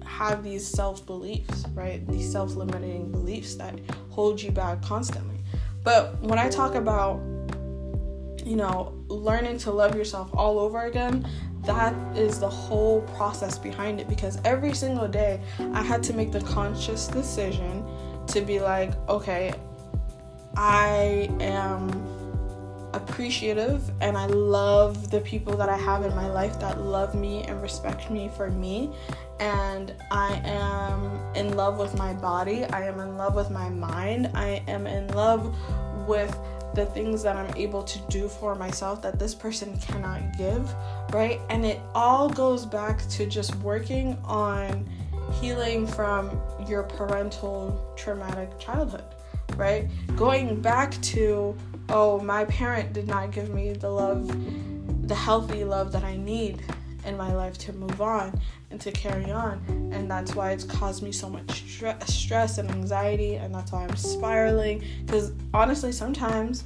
have 0.04 0.42
these 0.42 0.66
self 0.66 1.06
beliefs, 1.06 1.64
right? 1.74 2.06
These 2.08 2.30
self 2.30 2.54
limiting 2.54 3.10
beliefs 3.10 3.54
that 3.56 3.78
hold 4.10 4.40
you 4.40 4.50
back 4.50 4.82
constantly. 4.82 5.36
But 5.82 6.20
when 6.20 6.38
I 6.38 6.48
talk 6.48 6.74
about, 6.74 7.20
you 8.44 8.56
know, 8.56 8.94
learning 9.08 9.58
to 9.58 9.70
love 9.70 9.94
yourself 9.94 10.30
all 10.34 10.58
over 10.58 10.84
again, 10.84 11.26
that 11.64 11.94
is 12.16 12.38
the 12.40 12.48
whole 12.48 13.02
process 13.16 13.58
behind 13.58 14.00
it 14.00 14.08
because 14.08 14.38
every 14.44 14.74
single 14.74 15.08
day 15.08 15.40
I 15.74 15.82
had 15.82 16.02
to 16.04 16.12
make 16.12 16.32
the 16.32 16.40
conscious 16.40 17.06
decision 17.06 17.84
to 18.28 18.40
be 18.40 18.60
like, 18.60 18.92
okay, 19.08 19.52
I 20.56 21.30
am 21.40 22.09
appreciative 22.92 23.90
and 24.00 24.16
I 24.16 24.26
love 24.26 25.10
the 25.10 25.20
people 25.20 25.56
that 25.56 25.68
I 25.68 25.76
have 25.76 26.04
in 26.04 26.14
my 26.14 26.28
life 26.28 26.58
that 26.60 26.80
love 26.80 27.14
me 27.14 27.44
and 27.44 27.60
respect 27.62 28.10
me 28.10 28.30
for 28.36 28.50
me. 28.50 28.90
And 29.38 29.94
I 30.10 30.40
am 30.44 31.34
in 31.34 31.56
love 31.56 31.78
with 31.78 31.96
my 31.96 32.12
body. 32.12 32.64
I 32.64 32.86
am 32.86 33.00
in 33.00 33.16
love 33.16 33.34
with 33.34 33.50
my 33.50 33.68
mind. 33.68 34.30
I 34.34 34.62
am 34.68 34.86
in 34.86 35.08
love 35.08 35.56
with 36.06 36.36
the 36.74 36.86
things 36.86 37.22
that 37.22 37.36
I'm 37.36 37.52
able 37.56 37.82
to 37.82 37.98
do 38.08 38.28
for 38.28 38.54
myself 38.54 39.02
that 39.02 39.18
this 39.18 39.34
person 39.34 39.76
cannot 39.78 40.36
give, 40.36 40.72
right? 41.12 41.40
And 41.48 41.64
it 41.64 41.80
all 41.94 42.28
goes 42.28 42.64
back 42.64 43.06
to 43.10 43.26
just 43.26 43.54
working 43.56 44.16
on 44.24 44.88
healing 45.40 45.86
from 45.86 46.40
your 46.66 46.82
parental 46.82 47.94
traumatic 47.96 48.58
childhood, 48.58 49.04
right? 49.56 49.88
Going 50.16 50.60
back 50.60 51.00
to, 51.02 51.56
oh, 51.90 52.20
my 52.20 52.44
parent 52.46 52.92
did 52.92 53.08
not 53.08 53.32
give 53.32 53.50
me 53.50 53.72
the 53.72 53.90
love, 53.90 54.28
the 55.08 55.14
healthy 55.14 55.64
love 55.64 55.92
that 55.92 56.04
I 56.04 56.16
need 56.16 56.62
in 57.04 57.16
my 57.16 57.32
life 57.34 57.58
to 57.58 57.72
move 57.72 58.00
on 58.00 58.38
and 58.70 58.80
to 58.80 58.92
carry 58.92 59.30
on. 59.30 59.62
And 59.92 60.10
that's 60.10 60.34
why 60.34 60.52
it's 60.52 60.64
caused 60.64 61.02
me 61.02 61.12
so 61.12 61.28
much 61.28 61.64
stress 62.06 62.58
and 62.58 62.70
anxiety, 62.70 63.34
and 63.34 63.54
that's 63.54 63.72
why 63.72 63.84
I'm 63.84 63.96
spiraling. 63.96 64.84
Because 65.04 65.32
honestly, 65.52 65.92
sometimes 65.92 66.64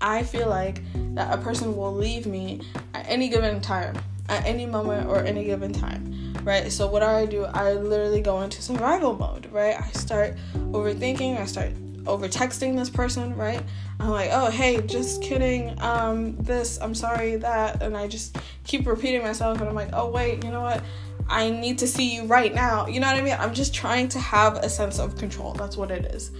I 0.00 0.22
feel 0.22 0.48
like 0.48 0.82
that 1.14 1.32
a 1.38 1.40
person 1.40 1.76
will 1.76 1.94
leave 1.94 2.26
me 2.26 2.60
at 2.92 3.06
any 3.08 3.28
given 3.28 3.60
time, 3.60 3.96
at 4.28 4.44
any 4.44 4.66
moment 4.66 5.08
or 5.08 5.24
any 5.24 5.44
given 5.44 5.72
time, 5.72 6.34
right? 6.44 6.70
So 6.70 6.86
what 6.86 7.00
do 7.00 7.06
I 7.06 7.24
do? 7.24 7.44
I 7.44 7.72
literally 7.72 8.20
go 8.20 8.42
into 8.42 8.60
survival 8.60 9.16
mode, 9.16 9.46
right? 9.50 9.80
I 9.80 9.90
start 9.92 10.36
overthinking, 10.54 11.40
I 11.40 11.46
start 11.46 11.72
over 12.06 12.28
texting 12.28 12.76
this 12.76 12.90
person, 12.90 13.34
right? 13.36 13.62
I'm 14.00 14.10
like, 14.10 14.30
oh 14.32 14.50
hey, 14.50 14.80
just 14.82 15.22
kidding, 15.22 15.80
um, 15.80 16.36
this, 16.36 16.78
I'm 16.80 16.94
sorry, 16.94 17.36
that, 17.36 17.82
and 17.82 17.96
I 17.96 18.08
just 18.08 18.38
keep 18.64 18.86
repeating 18.86 19.22
myself 19.22 19.60
and 19.60 19.68
I'm 19.68 19.74
like, 19.74 19.90
oh 19.92 20.10
wait, 20.10 20.44
you 20.44 20.50
know 20.50 20.62
what? 20.62 20.82
I 21.28 21.50
need 21.50 21.78
to 21.78 21.88
see 21.88 22.14
you 22.14 22.24
right 22.24 22.54
now. 22.54 22.86
You 22.86 23.00
know 23.00 23.08
what 23.08 23.16
I 23.16 23.22
mean? 23.22 23.36
I'm 23.38 23.52
just 23.52 23.74
trying 23.74 24.08
to 24.08 24.20
have 24.20 24.58
a 24.58 24.68
sense 24.68 25.00
of 25.00 25.16
control. 25.16 25.54
That's 25.54 25.76
what 25.76 25.90
it 25.90 26.04
is. 26.06 26.30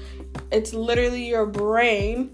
It's 0.53 0.73
literally 0.73 1.27
your 1.27 1.47
brain 1.47 2.31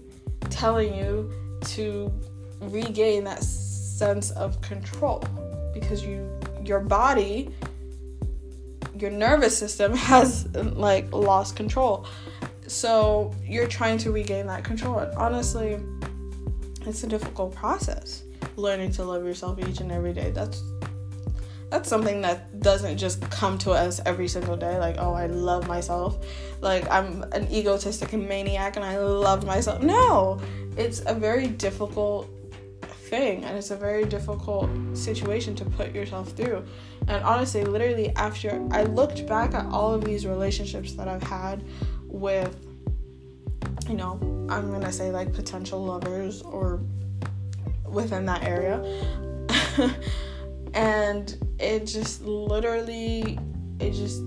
telling 0.49 0.93
you 0.93 1.31
to 1.61 2.13
regain 2.61 3.23
that 3.23 3.43
sense 3.43 4.31
of 4.31 4.61
control 4.61 5.23
because 5.73 6.05
you 6.05 6.29
your 6.63 6.79
body 6.79 7.49
your 8.97 9.11
nervous 9.11 9.57
system 9.57 9.93
has 10.11 10.47
like 10.55 11.11
lost 11.11 11.55
control 11.55 12.05
so 12.67 13.33
you're 13.43 13.67
trying 13.67 13.97
to 13.97 14.11
regain 14.11 14.47
that 14.47 14.63
control 14.63 14.99
and 14.99 15.13
honestly 15.15 15.79
it's 16.85 17.03
a 17.03 17.07
difficult 17.07 17.53
process 17.55 18.23
learning 18.57 18.91
to 18.93 19.03
love 19.03 19.25
yourself 19.25 19.59
each 19.67 19.79
and 19.79 19.91
every 19.91 20.13
day. 20.13 20.31
That's 20.31 20.63
that's 21.69 21.89
something 21.89 22.21
that 22.21 22.59
doesn't 22.59 22.97
just 22.97 23.19
come 23.31 23.57
to 23.57 23.71
us 23.71 23.99
every 24.05 24.27
single 24.27 24.55
day 24.55 24.77
like 24.77 24.97
oh 24.99 25.13
i 25.13 25.25
love 25.25 25.67
myself. 25.67 26.23
Like 26.61 26.89
i'm 26.89 27.23
an 27.31 27.51
egotistic 27.51 28.13
maniac 28.13 28.75
and 28.75 28.85
i 28.85 28.97
love 28.97 29.45
myself. 29.45 29.81
No 29.81 30.39
it's 30.77 31.01
a 31.05 31.13
very 31.13 31.47
difficult 31.47 32.29
thing 32.81 33.43
and 33.43 33.57
it's 33.57 33.71
a 33.71 33.75
very 33.75 34.05
difficult 34.05 34.69
situation 34.95 35.55
to 35.55 35.65
put 35.65 35.93
yourself 35.93 36.31
through. 36.31 36.63
And 37.07 37.23
honestly 37.23 37.63
literally 37.63 38.15
after 38.15 38.65
i 38.71 38.83
looked 38.83 39.25
back 39.27 39.53
at 39.53 39.65
all 39.67 39.93
of 39.93 40.03
these 40.03 40.25
relationships 40.27 40.93
that 40.93 41.07
i've 41.07 41.23
had 41.23 41.63
with 42.13 42.55
you 43.89 43.95
know 43.95 44.17
i'm 44.49 44.71
gonna 44.71 44.93
say 44.93 45.11
like 45.11 45.33
potential 45.33 45.83
lovers 45.83 46.41
or 46.43 46.79
within 47.85 48.25
that 48.25 48.43
area. 48.43 48.81
And 50.73 51.37
it 51.59 51.85
just 51.85 52.23
literally 52.23 53.37
it 53.79 53.91
just 53.91 54.21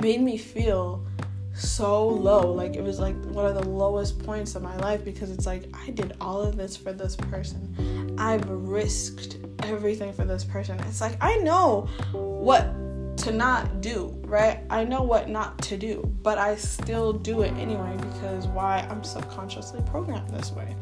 made 0.00 0.20
me 0.20 0.38
feel 0.38 1.04
so 1.52 2.06
low. 2.06 2.52
Like 2.52 2.76
it 2.76 2.82
was 2.82 3.00
like 3.00 3.20
one 3.26 3.46
of 3.46 3.54
the 3.54 3.68
lowest 3.68 4.22
points 4.24 4.54
of 4.54 4.62
my 4.62 4.76
life 4.76 5.04
because 5.04 5.30
it's 5.30 5.46
like 5.46 5.64
i 5.74 5.90
did 5.90 6.14
all 6.20 6.40
of 6.40 6.56
this 6.56 6.76
for 6.76 6.92
this 6.92 7.16
person. 7.16 8.14
I've 8.18 8.48
risked 8.48 9.38
everything 9.64 10.12
for 10.12 10.24
this 10.24 10.44
person. 10.44 10.78
It's 10.80 11.00
like 11.00 11.16
i 11.20 11.36
know 11.38 11.88
what 12.12 12.72
to 13.20 13.32
not 13.32 13.80
do 13.80 14.14
right? 14.26 14.60
I 14.70 14.84
know 14.84 15.02
what 15.02 15.28
not 15.28 15.58
to 15.62 15.76
do 15.76 16.12
but 16.22 16.38
i 16.38 16.56
still 16.56 17.12
do 17.12 17.42
it 17.42 17.52
anyway 17.52 17.96
because 17.96 18.46
why 18.48 18.86
i'm 18.90 19.02
subconsciously 19.04 19.82
programmed 19.86 20.30
this 20.30 20.52
way. 20.52 20.76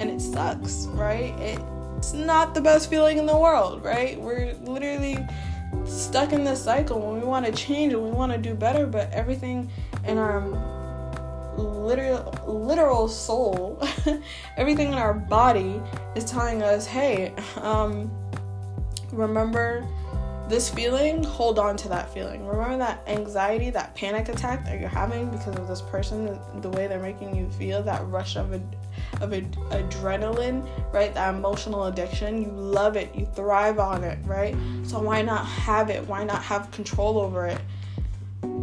And 0.00 0.10
it 0.10 0.20
sucks 0.20 0.86
right? 0.88 1.34
It's 1.38 2.12
not 2.12 2.54
the 2.54 2.60
best 2.60 2.90
feeling 2.90 3.18
in 3.18 3.26
the 3.26 3.36
world, 3.36 3.84
right? 3.84 4.20
We're 4.20 4.54
literally 4.62 5.18
stuck 5.84 6.32
in 6.32 6.44
this 6.44 6.62
cycle 6.62 7.00
when 7.00 7.20
we 7.20 7.26
want 7.26 7.46
to 7.46 7.52
change 7.52 7.92
and 7.92 8.02
we 8.02 8.10
want 8.10 8.32
to 8.32 8.38
do 8.38 8.54
better, 8.54 8.86
but 8.86 9.10
everything 9.12 9.70
in 10.04 10.18
our 10.18 10.40
literal 11.56 12.32
literal 12.46 13.08
soul, 13.08 13.82
everything 14.56 14.88
in 14.88 14.94
our 14.94 15.14
body 15.14 15.80
is 16.14 16.24
telling 16.24 16.62
us, 16.62 16.86
"Hey, 16.86 17.32
um, 17.60 18.10
remember 19.12 19.86
this 20.48 20.68
feeling, 20.68 21.22
hold 21.24 21.58
on 21.58 21.76
to 21.78 21.88
that 21.88 22.12
feeling. 22.12 22.46
Remember 22.46 22.76
that 22.78 23.02
anxiety, 23.06 23.70
that 23.70 23.94
panic 23.94 24.28
attack 24.28 24.64
that 24.64 24.78
you're 24.78 24.88
having 24.88 25.30
because 25.30 25.56
of 25.56 25.66
this 25.66 25.80
person, 25.80 26.38
the 26.60 26.68
way 26.70 26.86
they're 26.86 27.00
making 27.00 27.34
you 27.34 27.48
feel, 27.50 27.82
that 27.82 28.06
rush 28.08 28.36
of 28.36 28.52
ad- 28.52 28.76
of 29.20 29.32
ad- 29.32 29.52
adrenaline, 29.70 30.68
right? 30.92 31.14
That 31.14 31.34
emotional 31.34 31.84
addiction. 31.84 32.42
You 32.42 32.50
love 32.50 32.96
it, 32.96 33.14
you 33.14 33.26
thrive 33.34 33.78
on 33.78 34.04
it, 34.04 34.18
right? 34.26 34.54
So 34.82 35.00
why 35.00 35.22
not 35.22 35.46
have 35.46 35.88
it? 35.88 36.06
Why 36.06 36.24
not 36.24 36.42
have 36.42 36.70
control 36.70 37.18
over 37.18 37.46
it? 37.46 37.60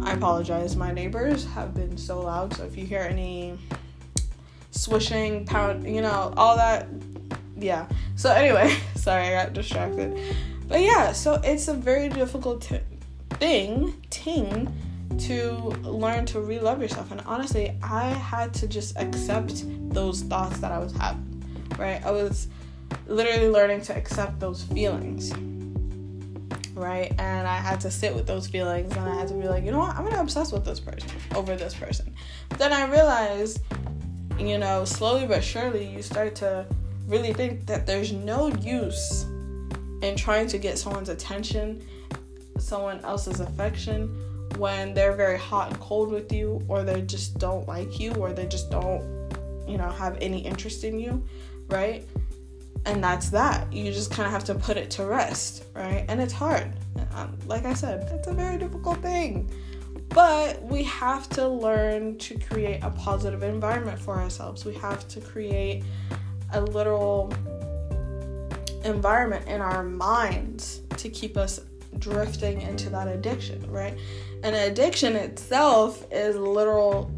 I 0.02 0.12
apologize. 0.12 0.76
My 0.76 0.92
neighbors 0.92 1.44
have 1.46 1.74
been 1.74 1.98
so 1.98 2.20
loud, 2.20 2.54
so 2.54 2.64
if 2.64 2.76
you 2.76 2.86
hear 2.86 3.00
any 3.00 3.58
swishing, 4.70 5.44
pound, 5.46 5.84
you 5.92 6.00
know, 6.00 6.32
all 6.36 6.56
that, 6.56 6.86
yeah. 7.56 7.88
So 8.14 8.30
anyway, 8.30 8.76
sorry, 8.94 9.28
I 9.28 9.44
got 9.44 9.52
distracted. 9.52 10.18
But 10.72 10.80
yeah, 10.80 11.12
so 11.12 11.34
it's 11.44 11.68
a 11.68 11.74
very 11.74 12.08
difficult 12.08 12.62
t- 12.62 12.78
thing, 13.32 14.02
ting, 14.08 14.74
to 15.18 15.50
learn 15.82 16.24
to 16.24 16.40
re 16.40 16.58
love 16.58 16.80
yourself. 16.80 17.10
And 17.10 17.20
honestly, 17.26 17.76
I 17.82 18.04
had 18.06 18.54
to 18.54 18.66
just 18.66 18.96
accept 18.96 19.64
those 19.92 20.22
thoughts 20.22 20.60
that 20.60 20.72
I 20.72 20.78
was 20.78 20.92
having. 20.92 21.44
right? 21.78 22.02
I 22.02 22.10
was 22.10 22.48
literally 23.06 23.50
learning 23.50 23.82
to 23.82 23.94
accept 23.94 24.40
those 24.40 24.62
feelings, 24.62 25.34
right? 26.72 27.12
And 27.18 27.46
I 27.46 27.58
had 27.58 27.78
to 27.82 27.90
sit 27.90 28.14
with 28.14 28.26
those 28.26 28.46
feelings 28.46 28.96
and 28.96 29.06
I 29.06 29.14
had 29.14 29.28
to 29.28 29.34
be 29.34 29.48
like, 29.48 29.64
you 29.64 29.72
know 29.72 29.80
what, 29.80 29.94
I'm 29.94 30.04
gonna 30.04 30.22
obsess 30.22 30.52
with 30.52 30.64
this 30.64 30.80
person 30.80 31.10
over 31.34 31.54
this 31.54 31.74
person. 31.74 32.14
But 32.48 32.58
then 32.58 32.72
I 32.72 32.90
realized, 32.90 33.60
you 34.38 34.56
know, 34.56 34.86
slowly 34.86 35.26
but 35.26 35.44
surely, 35.44 35.86
you 35.86 36.00
start 36.00 36.34
to 36.36 36.64
really 37.06 37.34
think 37.34 37.66
that 37.66 37.86
there's 37.86 38.10
no 38.12 38.48
use 38.48 39.26
in 40.02 40.16
trying 40.16 40.46
to 40.48 40.58
get 40.58 40.78
someone's 40.78 41.08
attention, 41.08 41.82
someone 42.58 43.00
else's 43.00 43.40
affection 43.40 44.08
when 44.56 44.92
they're 44.92 45.14
very 45.14 45.38
hot 45.38 45.70
and 45.70 45.80
cold 45.80 46.10
with 46.10 46.32
you, 46.32 46.60
or 46.68 46.82
they 46.82 47.00
just 47.02 47.38
don't 47.38 47.66
like 47.66 47.98
you, 47.98 48.12
or 48.14 48.32
they 48.32 48.46
just 48.46 48.70
don't, 48.70 49.02
you 49.66 49.78
know, 49.78 49.88
have 49.88 50.18
any 50.20 50.40
interest 50.40 50.84
in 50.84 50.98
you, 50.98 51.24
right? 51.68 52.06
And 52.84 53.02
that's 53.02 53.30
that. 53.30 53.72
You 53.72 53.92
just 53.92 54.10
kind 54.10 54.26
of 54.26 54.32
have 54.32 54.44
to 54.44 54.54
put 54.54 54.76
it 54.76 54.90
to 54.92 55.06
rest, 55.06 55.64
right? 55.74 56.04
And 56.08 56.20
it's 56.20 56.32
hard. 56.32 56.72
Um, 57.14 57.38
like 57.46 57.64
I 57.64 57.74
said, 57.74 58.08
it's 58.12 58.26
a 58.26 58.34
very 58.34 58.58
difficult 58.58 59.00
thing. 59.00 59.48
But 60.08 60.62
we 60.62 60.82
have 60.84 61.28
to 61.30 61.48
learn 61.48 62.18
to 62.18 62.38
create 62.38 62.80
a 62.82 62.90
positive 62.90 63.42
environment 63.42 63.98
for 63.98 64.16
ourselves. 64.16 64.64
We 64.64 64.74
have 64.74 65.08
to 65.08 65.20
create 65.20 65.84
a 66.52 66.60
literal 66.60 67.32
environment 68.84 69.46
in 69.48 69.60
our 69.60 69.82
minds 69.82 70.82
to 70.96 71.08
keep 71.08 71.36
us 71.36 71.60
drifting 71.98 72.62
into 72.62 72.90
that 72.90 73.08
addiction, 73.08 73.64
right? 73.70 73.98
And 74.42 74.56
addiction 74.56 75.16
itself 75.16 76.06
is 76.10 76.36
literal 76.36 77.10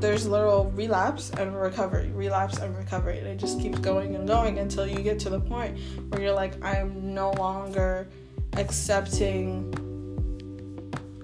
there's 0.00 0.26
literal 0.26 0.70
relapse 0.72 1.30
and 1.30 1.58
recovery, 1.58 2.10
relapse 2.10 2.58
and 2.58 2.76
recovery. 2.76 3.18
And 3.20 3.26
it 3.26 3.38
just 3.38 3.58
keeps 3.58 3.78
going 3.78 4.14
and 4.14 4.28
going 4.28 4.58
until 4.58 4.86
you 4.86 4.98
get 4.98 5.18
to 5.20 5.30
the 5.30 5.40
point 5.40 5.78
where 6.10 6.20
you're 6.20 6.34
like, 6.34 6.62
I'm 6.62 7.14
no 7.14 7.30
longer 7.32 8.08
accepting 8.52 9.72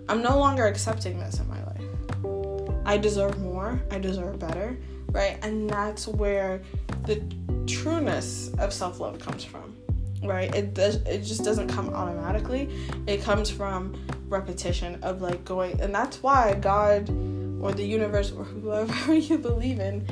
I'm 0.09 0.23
no 0.23 0.39
longer 0.39 0.67
accepting 0.67 1.21
this 1.21 1.39
in 1.39 1.49
my 1.49 1.63
life. 1.63 2.81
I 2.85 2.99
deserve 2.99 3.39
more. 3.39 3.81
I 3.93 4.01
deserve 4.01 4.41
better, 4.41 4.77
right? 5.13 5.39
And 5.43 5.71
that's 5.71 6.09
where 6.09 6.63
the 7.05 7.23
trueness 7.71 8.53
of 8.59 8.73
self-love 8.73 9.19
comes 9.19 9.45
from 9.45 9.77
right? 10.23 10.55
It 10.55 10.75
does 10.75 10.97
it 10.97 11.23
just 11.23 11.45
doesn't 11.45 11.69
come 11.69 11.89
automatically. 11.91 12.69
It 13.07 13.23
comes 13.23 13.51
from 13.51 13.95
repetition 14.29 15.03
of 15.03 15.23
like 15.23 15.45
going 15.45 15.81
and 15.81 15.95
that's 15.95 16.23
why 16.23 16.55
god 16.55 17.09
or 17.61 17.73
the 17.73 17.85
universe 17.85 18.31
or 18.31 18.45
whoever 18.45 19.15
you 19.29 19.39
believe 19.39 19.81
in 19.81 20.07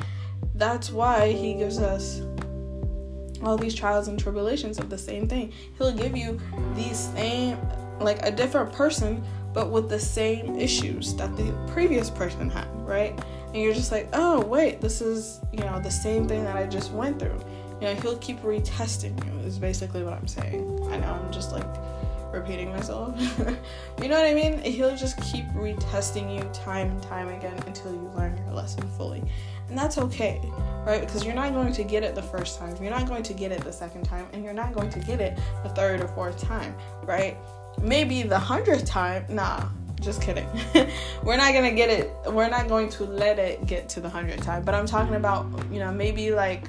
that's 0.55 0.91
why 0.91 1.31
he 1.31 1.53
gives 1.53 1.79
us 1.79 2.21
all 3.41 3.55
these 3.55 3.73
trials 3.73 4.09
and 4.09 4.19
tribulations 4.19 4.77
of 4.77 4.89
the 4.89 4.97
same 4.97 5.25
thing. 5.25 5.53
He'll 5.77 5.93
give 5.93 6.17
you 6.17 6.37
these 6.75 6.97
same 6.97 7.57
like 7.99 8.25
a 8.25 8.31
different 8.31 8.73
person 8.73 9.23
but 9.53 9.69
with 9.69 9.89
the 9.89 9.99
same 9.99 10.59
issues 10.59 11.15
that 11.15 11.35
the 11.35 11.51
previous 11.71 12.09
person 12.09 12.49
had 12.49 12.67
right? 12.89 13.17
And 13.47 13.57
you're 13.57 13.73
just 13.73 13.91
like, 13.91 14.09
oh 14.13 14.41
wait, 14.41 14.81
this 14.81 15.01
is 15.01 15.39
you 15.53 15.59
know 15.59 15.79
the 15.79 15.91
same 15.91 16.27
thing 16.27 16.43
that 16.43 16.57
I 16.57 16.65
just 16.65 16.91
went 16.91 17.19
through. 17.19 17.39
You 17.79 17.87
know, 17.87 17.95
he'll 17.95 18.17
keep 18.17 18.41
retesting 18.41 19.23
you. 19.25 19.47
Is 19.47 19.57
basically 19.57 20.03
what 20.03 20.13
I'm 20.13 20.27
saying. 20.27 20.79
I 20.91 20.97
know 20.97 21.19
I'm 21.23 21.31
just 21.31 21.51
like 21.51 21.65
repeating 22.31 22.69
myself. 22.69 23.19
you 24.01 24.07
know 24.07 24.15
what 24.15 24.25
I 24.25 24.33
mean? 24.33 24.59
He'll 24.59 24.95
just 24.95 25.17
keep 25.21 25.45
retesting 25.49 26.33
you 26.33 26.43
time 26.53 26.91
and 26.91 27.01
time 27.01 27.29
again 27.29 27.57
until 27.65 27.91
you 27.93 28.11
learn 28.15 28.37
your 28.37 28.53
lesson 28.53 28.87
fully. 28.97 29.23
And 29.69 29.77
that's 29.77 29.97
okay, 29.97 30.41
right? 30.85 31.01
Because 31.01 31.23
you're 31.23 31.35
not 31.35 31.53
going 31.53 31.73
to 31.73 31.83
get 31.83 32.03
it 32.03 32.15
the 32.15 32.23
first 32.23 32.59
time, 32.59 32.75
you're 32.81 32.91
not 32.91 33.07
going 33.07 33.23
to 33.23 33.33
get 33.33 33.51
it 33.51 33.61
the 33.61 33.73
second 33.73 34.03
time, 34.03 34.27
and 34.33 34.43
you're 34.43 34.53
not 34.53 34.73
going 34.73 34.89
to 34.89 34.99
get 34.99 35.21
it 35.21 35.37
the 35.63 35.69
third 35.69 36.01
or 36.01 36.07
fourth 36.09 36.41
time, 36.41 36.75
right? 37.03 37.37
Maybe 37.81 38.23
the 38.23 38.39
hundredth 38.39 38.85
time, 38.85 39.25
nah, 39.29 39.69
just 40.01 40.21
kidding. 40.21 40.47
we're 41.23 41.37
not 41.37 41.53
gonna 41.53 41.73
get 41.73 41.89
it. 41.89 42.11
We're 42.31 42.49
not 42.49 42.67
going 42.67 42.89
to 42.91 43.03
let 43.03 43.37
it 43.37 43.65
get 43.67 43.89
to 43.89 43.99
the 43.99 44.09
hundredth 44.09 44.43
time. 44.43 44.63
But 44.63 44.73
I'm 44.73 44.85
talking 44.85 45.15
about, 45.15 45.45
you 45.71 45.79
know, 45.79 45.91
maybe 45.91 46.31
like 46.31 46.67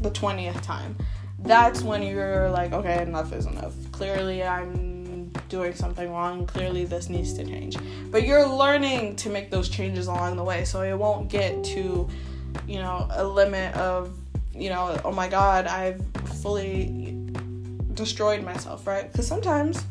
the 0.00 0.10
twentieth 0.10 0.60
time. 0.62 0.96
That's 1.40 1.82
when 1.82 2.02
you're 2.02 2.50
like, 2.50 2.72
okay, 2.72 3.02
enough 3.02 3.32
is 3.32 3.46
enough. 3.46 3.74
Clearly, 3.92 4.42
I'm 4.42 5.30
doing 5.48 5.74
something 5.74 6.10
wrong. 6.10 6.46
Clearly, 6.46 6.84
this 6.84 7.08
needs 7.08 7.34
to 7.34 7.44
change. 7.44 7.76
But 8.10 8.26
you're 8.26 8.46
learning 8.48 9.16
to 9.16 9.30
make 9.30 9.50
those 9.50 9.68
changes 9.68 10.06
along 10.06 10.36
the 10.36 10.44
way, 10.44 10.64
so 10.64 10.82
it 10.82 10.94
won't 10.94 11.28
get 11.28 11.62
to, 11.64 12.08
you 12.66 12.78
know, 12.78 13.06
a 13.10 13.24
limit 13.24 13.74
of, 13.76 14.16
you 14.54 14.70
know, 14.70 14.98
oh 15.04 15.12
my 15.12 15.28
God, 15.28 15.66
I've 15.66 16.04
fully 16.40 17.16
destroyed 17.94 18.44
myself, 18.44 18.86
right? 18.86 19.10
Because 19.10 19.26
sometimes 19.26 19.84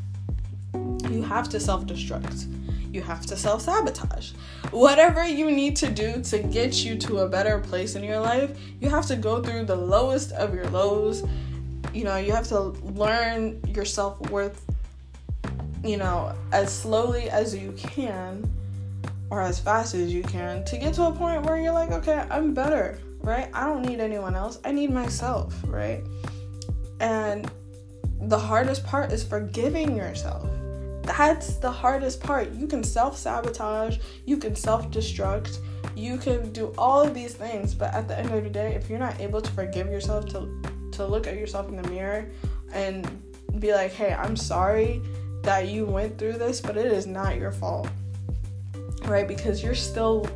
you 1.09 1.21
have 1.23 1.49
to 1.49 1.59
self 1.59 1.85
destruct. 1.85 2.51
You 2.95 3.01
have 3.01 3.25
to 3.25 3.35
self 3.35 3.63
sabotage. 3.63 4.31
Whatever 4.71 5.27
you 5.27 5.51
need 5.51 5.75
to 5.75 5.89
do 5.89 6.21
to 6.21 6.39
get 6.39 6.85
you 6.85 6.95
to 6.99 7.19
a 7.19 7.27
better 7.27 7.59
place 7.59 7.95
in 7.95 8.05
your 8.05 8.21
life, 8.21 8.57
you 8.79 8.89
have 8.89 9.05
to 9.07 9.17
go 9.17 9.43
through 9.43 9.65
the 9.65 9.75
lowest 9.75 10.31
of 10.31 10.55
your 10.55 10.69
lows. 10.69 11.21
You 11.93 12.05
know, 12.05 12.15
you 12.15 12.31
have 12.31 12.47
to 12.47 12.59
learn 12.95 13.59
your 13.67 13.83
self 13.83 14.17
worth, 14.29 14.63
you 15.83 15.97
know, 15.97 16.33
as 16.53 16.73
slowly 16.73 17.29
as 17.29 17.53
you 17.53 17.73
can 17.73 18.49
or 19.29 19.41
as 19.41 19.59
fast 19.59 19.93
as 19.93 20.13
you 20.13 20.23
can 20.23 20.63
to 20.63 20.77
get 20.77 20.93
to 20.93 21.03
a 21.03 21.11
point 21.11 21.43
where 21.43 21.57
you're 21.57 21.73
like, 21.73 21.91
okay, 21.91 22.25
I'm 22.29 22.53
better, 22.53 22.97
right? 23.19 23.49
I 23.53 23.65
don't 23.65 23.81
need 23.81 23.99
anyone 23.99 24.37
else. 24.37 24.59
I 24.63 24.71
need 24.71 24.89
myself, 24.89 25.53
right? 25.65 26.01
And 27.01 27.51
the 28.21 28.39
hardest 28.39 28.85
part 28.85 29.11
is 29.11 29.21
forgiving 29.21 29.97
yourself 29.97 30.49
that's 31.05 31.55
the 31.55 31.71
hardest 31.71 32.21
part. 32.21 32.51
You 32.51 32.67
can 32.67 32.83
self 32.83 33.17
sabotage, 33.17 33.99
you 34.25 34.37
can 34.37 34.55
self 34.55 34.89
destruct, 34.91 35.59
you 35.95 36.17
can 36.17 36.51
do 36.51 36.73
all 36.77 37.01
of 37.01 37.13
these 37.13 37.33
things, 37.33 37.73
but 37.73 37.93
at 37.93 38.07
the 38.07 38.17
end 38.17 38.31
of 38.31 38.43
the 38.43 38.49
day, 38.49 38.75
if 38.75 38.89
you're 38.89 38.99
not 38.99 39.19
able 39.19 39.41
to 39.41 39.51
forgive 39.51 39.87
yourself, 39.87 40.25
to, 40.27 40.61
to 40.91 41.05
look 41.05 41.27
at 41.27 41.35
yourself 41.35 41.69
in 41.69 41.81
the 41.81 41.89
mirror 41.89 42.29
and 42.73 43.07
be 43.59 43.73
like, 43.73 43.93
hey, 43.93 44.13
I'm 44.13 44.35
sorry 44.35 45.01
that 45.43 45.67
you 45.67 45.85
went 45.85 46.17
through 46.17 46.33
this, 46.33 46.59
but 46.59 46.75
it 46.75 46.87
is 46.87 47.05
not 47.07 47.37
your 47.37 47.51
fault, 47.51 47.87
right? 49.03 49.27
Because 49.27 49.63
you're 49.63 49.75
still 49.75 50.27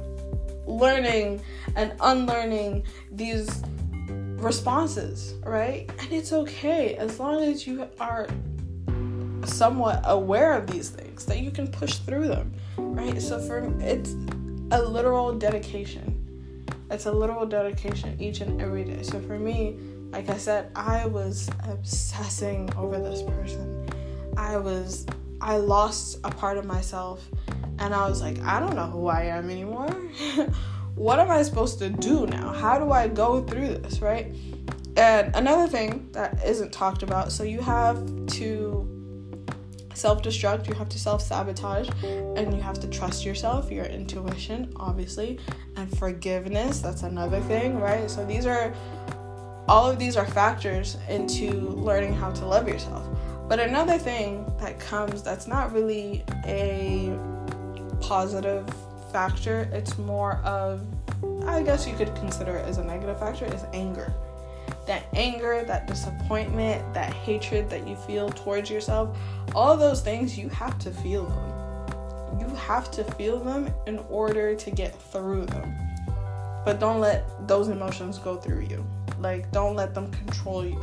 learning 0.65 1.41
and 1.75 1.93
unlearning 1.99 2.85
these 3.11 3.63
responses, 4.37 5.33
right? 5.43 5.89
And 5.99 6.11
it's 6.11 6.31
okay 6.31 6.95
as 6.95 7.19
long 7.19 7.43
as 7.43 7.67
you 7.67 7.87
are 7.99 8.27
somewhat 9.45 10.01
aware 10.05 10.53
of 10.53 10.67
these 10.67 10.89
things 10.89 11.25
that 11.25 11.39
you 11.39 11.51
can 11.51 11.67
push 11.67 11.95
through 11.99 12.27
them 12.27 12.53
right? 12.99 13.21
So 13.21 13.39
for 13.39 13.73
it's 13.79 14.13
a 14.71 14.81
literal 14.81 15.33
dedication. 15.33 16.15
It's 16.91 17.05
a 17.05 17.11
literal 17.11 17.45
dedication 17.45 18.15
each 18.19 18.41
and 18.41 18.61
every 18.61 18.83
day. 18.83 19.03
So 19.03 19.19
for 19.19 19.37
me 19.37 19.77
like 20.11 20.27
i 20.27 20.37
said 20.37 20.71
i 20.75 21.05
was 21.05 21.47
obsessing 21.67 22.69
over 22.75 22.99
this 22.99 23.21
person. 23.21 23.87
I 24.37 24.57
was 24.57 25.05
i 25.41 25.57
lost 25.57 26.19
a 26.23 26.31
part 26.31 26.57
of 26.57 26.65
myself 26.65 27.25
and 27.77 27.93
i 27.93 28.09
was 28.09 28.21
like 28.21 28.39
i 28.41 28.59
don't 28.59 28.75
know 28.75 28.87
who 28.87 29.07
i 29.07 29.23
am 29.23 29.49
anymore. 29.49 29.89
What 30.95 31.17
am 31.19 31.31
i 31.31 31.43
supposed 31.43 31.79
to 31.79 31.89
do 31.89 32.25
now? 32.25 32.51
How 32.51 32.77
do 32.77 32.91
i 32.91 33.07
go 33.07 33.41
through 33.43 33.77
this 33.77 34.01
right? 34.01 34.35
And 34.97 35.33
another 35.33 35.67
thing 35.67 36.09
that 36.11 36.43
isn't 36.45 36.73
talked 36.73 37.03
about 37.03 37.31
so 37.31 37.43
you 37.43 37.61
have 37.61 38.03
to 38.39 38.78
self 39.99 40.21
destruct, 40.23 40.67
you 40.67 40.73
have 40.73 40.89
to 40.89 40.99
self 40.99 41.21
sabotage, 41.21 41.89
and 42.03 42.53
you 42.53 42.61
have 42.61 42.79
to 42.79 42.87
trust 42.87 43.25
yourself, 43.25 43.71
your 43.71 43.85
intuition, 43.85 44.71
obviously, 44.77 45.39
and 45.75 45.95
forgiveness. 45.97 46.79
That's 46.79 47.03
another 47.03 47.41
thing, 47.41 47.79
right? 47.79 48.09
So 48.09 48.25
these 48.25 48.45
are 48.45 48.73
all 49.67 49.91
of 49.91 49.99
these 49.99 50.17
are 50.17 50.25
factors 50.25 50.97
into 51.09 51.51
learning 51.51 52.13
how 52.13 52.31
to 52.31 52.45
love 52.45 52.67
yourself. 52.67 53.07
But 53.47 53.59
another 53.59 53.97
thing 53.97 54.51
that 54.59 54.79
comes 54.79 55.21
that's 55.21 55.47
not 55.47 55.73
really 55.73 56.23
a 56.45 57.15
positive 58.01 58.67
factor, 59.11 59.69
it's 59.71 59.97
more 59.97 60.37
of, 60.37 60.81
I 61.45 61.61
guess 61.61 61.87
you 61.87 61.95
could 61.95 62.15
consider 62.15 62.55
it 62.57 62.65
as 62.67 62.77
a 62.77 62.83
negative 62.83 63.19
factor, 63.19 63.45
is 63.45 63.63
anger 63.73 64.13
that 64.89 65.05
anger, 65.13 65.63
that 65.65 65.85
disappointment, 65.85 66.95
that 66.95 67.13
hatred 67.13 67.69
that 67.69 67.87
you 67.87 67.95
feel 67.95 68.27
towards 68.31 68.71
yourself, 68.71 69.15
all 69.53 69.77
those 69.77 70.01
things, 70.01 70.35
you 70.35 70.49
have 70.49 70.79
to 70.79 70.89
feel 70.89 71.25
them. 71.25 72.39
You 72.39 72.55
have 72.55 72.89
to 72.91 73.03
feel 73.03 73.39
them 73.39 73.71
in 73.85 73.99
order 74.09 74.55
to 74.55 74.71
get 74.71 74.99
through 74.99 75.45
them. 75.45 75.75
But 76.65 76.79
don't 76.79 76.99
let 76.99 77.47
those 77.47 77.67
emotions 77.67 78.17
go 78.17 78.37
through 78.37 78.61
you. 78.61 78.83
Like, 79.19 79.51
don't 79.51 79.75
let 79.75 79.93
them 79.93 80.09
control 80.09 80.65
you. 80.65 80.81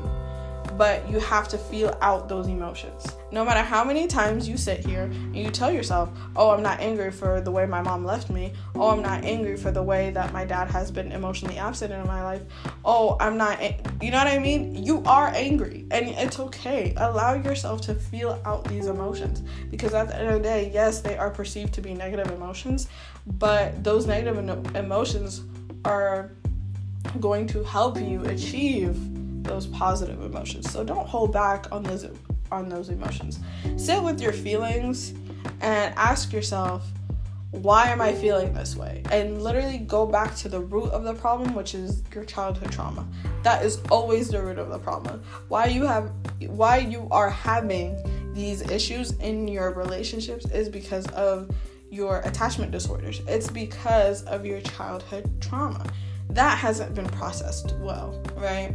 But 0.77 1.09
you 1.09 1.19
have 1.21 1.49
to 1.49 1.59
feel 1.59 1.97
out 2.01 2.29
those 2.29 2.47
emotions. 2.47 3.07
No 3.33 3.45
matter 3.45 3.63
how 3.63 3.85
many 3.85 4.07
times 4.07 4.49
you 4.49 4.57
sit 4.57 4.85
here 4.85 5.05
and 5.05 5.37
you 5.37 5.51
tell 5.51 5.71
yourself, 5.71 6.11
oh, 6.35 6.51
I'm 6.51 6.63
not 6.63 6.81
angry 6.81 7.11
for 7.11 7.41
the 7.41 7.51
way 7.51 7.67
my 7.67 7.83
mom 7.83 8.05
left 8.05 8.31
me. 8.31 8.53
Oh, 8.75 8.91
I'm 8.91 9.03
not 9.03 9.25
angry 9.25 9.57
for 9.57 9.71
the 9.71 9.83
way 9.83 10.11
that 10.11 10.33
my 10.33 10.45
dad 10.45 10.71
has 10.71 10.91
been 10.91 11.13
emotionally 11.13 11.59
absent 11.59 11.93
in 11.93 12.07
my 12.07 12.23
life. 12.23 12.43
Oh, 12.85 13.17
I'm 13.21 13.37
not, 13.37 13.61
you 14.03 14.11
know 14.11 14.19
what 14.19 14.27
I 14.27 14.39
mean? 14.39 14.85
You 14.85 15.03
are 15.05 15.29
angry 15.29 15.87
and 15.91 16.09
it's 16.09 16.39
okay. 16.39 16.95
Allow 16.97 17.35
yourself 17.35 17.81
to 17.83 17.95
feel 17.95 18.41
out 18.45 18.65
these 18.65 18.87
emotions 18.87 19.43
because 19.71 19.95
at 19.95 20.09
the 20.09 20.17
end 20.17 20.29
of 20.29 20.35
the 20.35 20.41
day, 20.41 20.71
yes, 20.73 21.01
they 21.01 21.17
are 21.17 21.31
perceived 21.31 21.73
to 21.75 21.81
be 21.81 21.95
negative 21.95 22.31
emotions, 22.31 22.89
but 23.27 23.83
those 23.83 24.07
negative 24.07 24.37
emotions 24.77 25.43
are 25.85 26.33
going 27.21 27.47
to 27.47 27.63
help 27.65 27.97
you 27.99 28.25
achieve 28.25 28.97
those 29.47 29.67
positive 29.67 30.23
emotions. 30.23 30.71
So 30.71 30.85
don't 30.85 31.07
hold 31.07 31.33
back 31.33 31.71
on 31.73 31.83
those 31.83 32.07
on 32.53 32.69
those 32.69 32.89
emotions. 32.89 33.41
Sit 33.77 34.03
with 34.03 34.21
your 34.21 34.33
feelings 34.33 35.15
and 35.61 35.95
ask 35.97 36.33
yourself, 36.33 36.87
why 37.51 37.89
am 37.89 38.01
I 38.01 38.13
feeling 38.13 38.53
this 38.53 38.77
way? 38.77 39.03
And 39.11 39.43
literally 39.43 39.79
go 39.79 40.07
back 40.07 40.35
to 40.37 40.49
the 40.49 40.61
root 40.61 40.91
of 40.91 41.05
the 41.05 41.15
problem, 41.15 41.55
which 41.55 41.75
is 41.75 42.03
your 42.15 42.25
childhood 42.25 42.71
trauma. 42.71 43.07
That 43.43 43.65
is 43.65 43.81
always 43.91 44.29
the 44.29 44.43
root 44.43 44.59
of 44.59 44.69
the 44.69 44.79
problem. 44.79 45.23
Why 45.49 45.67
you 45.67 45.85
have 45.87 46.13
why 46.49 46.79
you 46.79 47.09
are 47.11 47.31
having 47.31 47.97
these 48.35 48.61
issues 48.71 49.13
in 49.13 49.49
your 49.49 49.73
relationships 49.73 50.45
is 50.47 50.69
because 50.69 51.07
of 51.09 51.51
your 51.91 52.21
attachment 52.21 52.73
disorders. 52.73 53.23
It's 53.27 53.51
because 53.51 54.23
of 54.25 54.45
your 54.45 54.61
childhood 54.61 55.41
trauma. 55.41 55.87
That 56.31 56.59
hasn't 56.59 56.95
been 56.95 57.07
processed 57.07 57.75
well, 57.77 58.23
right? 58.37 58.75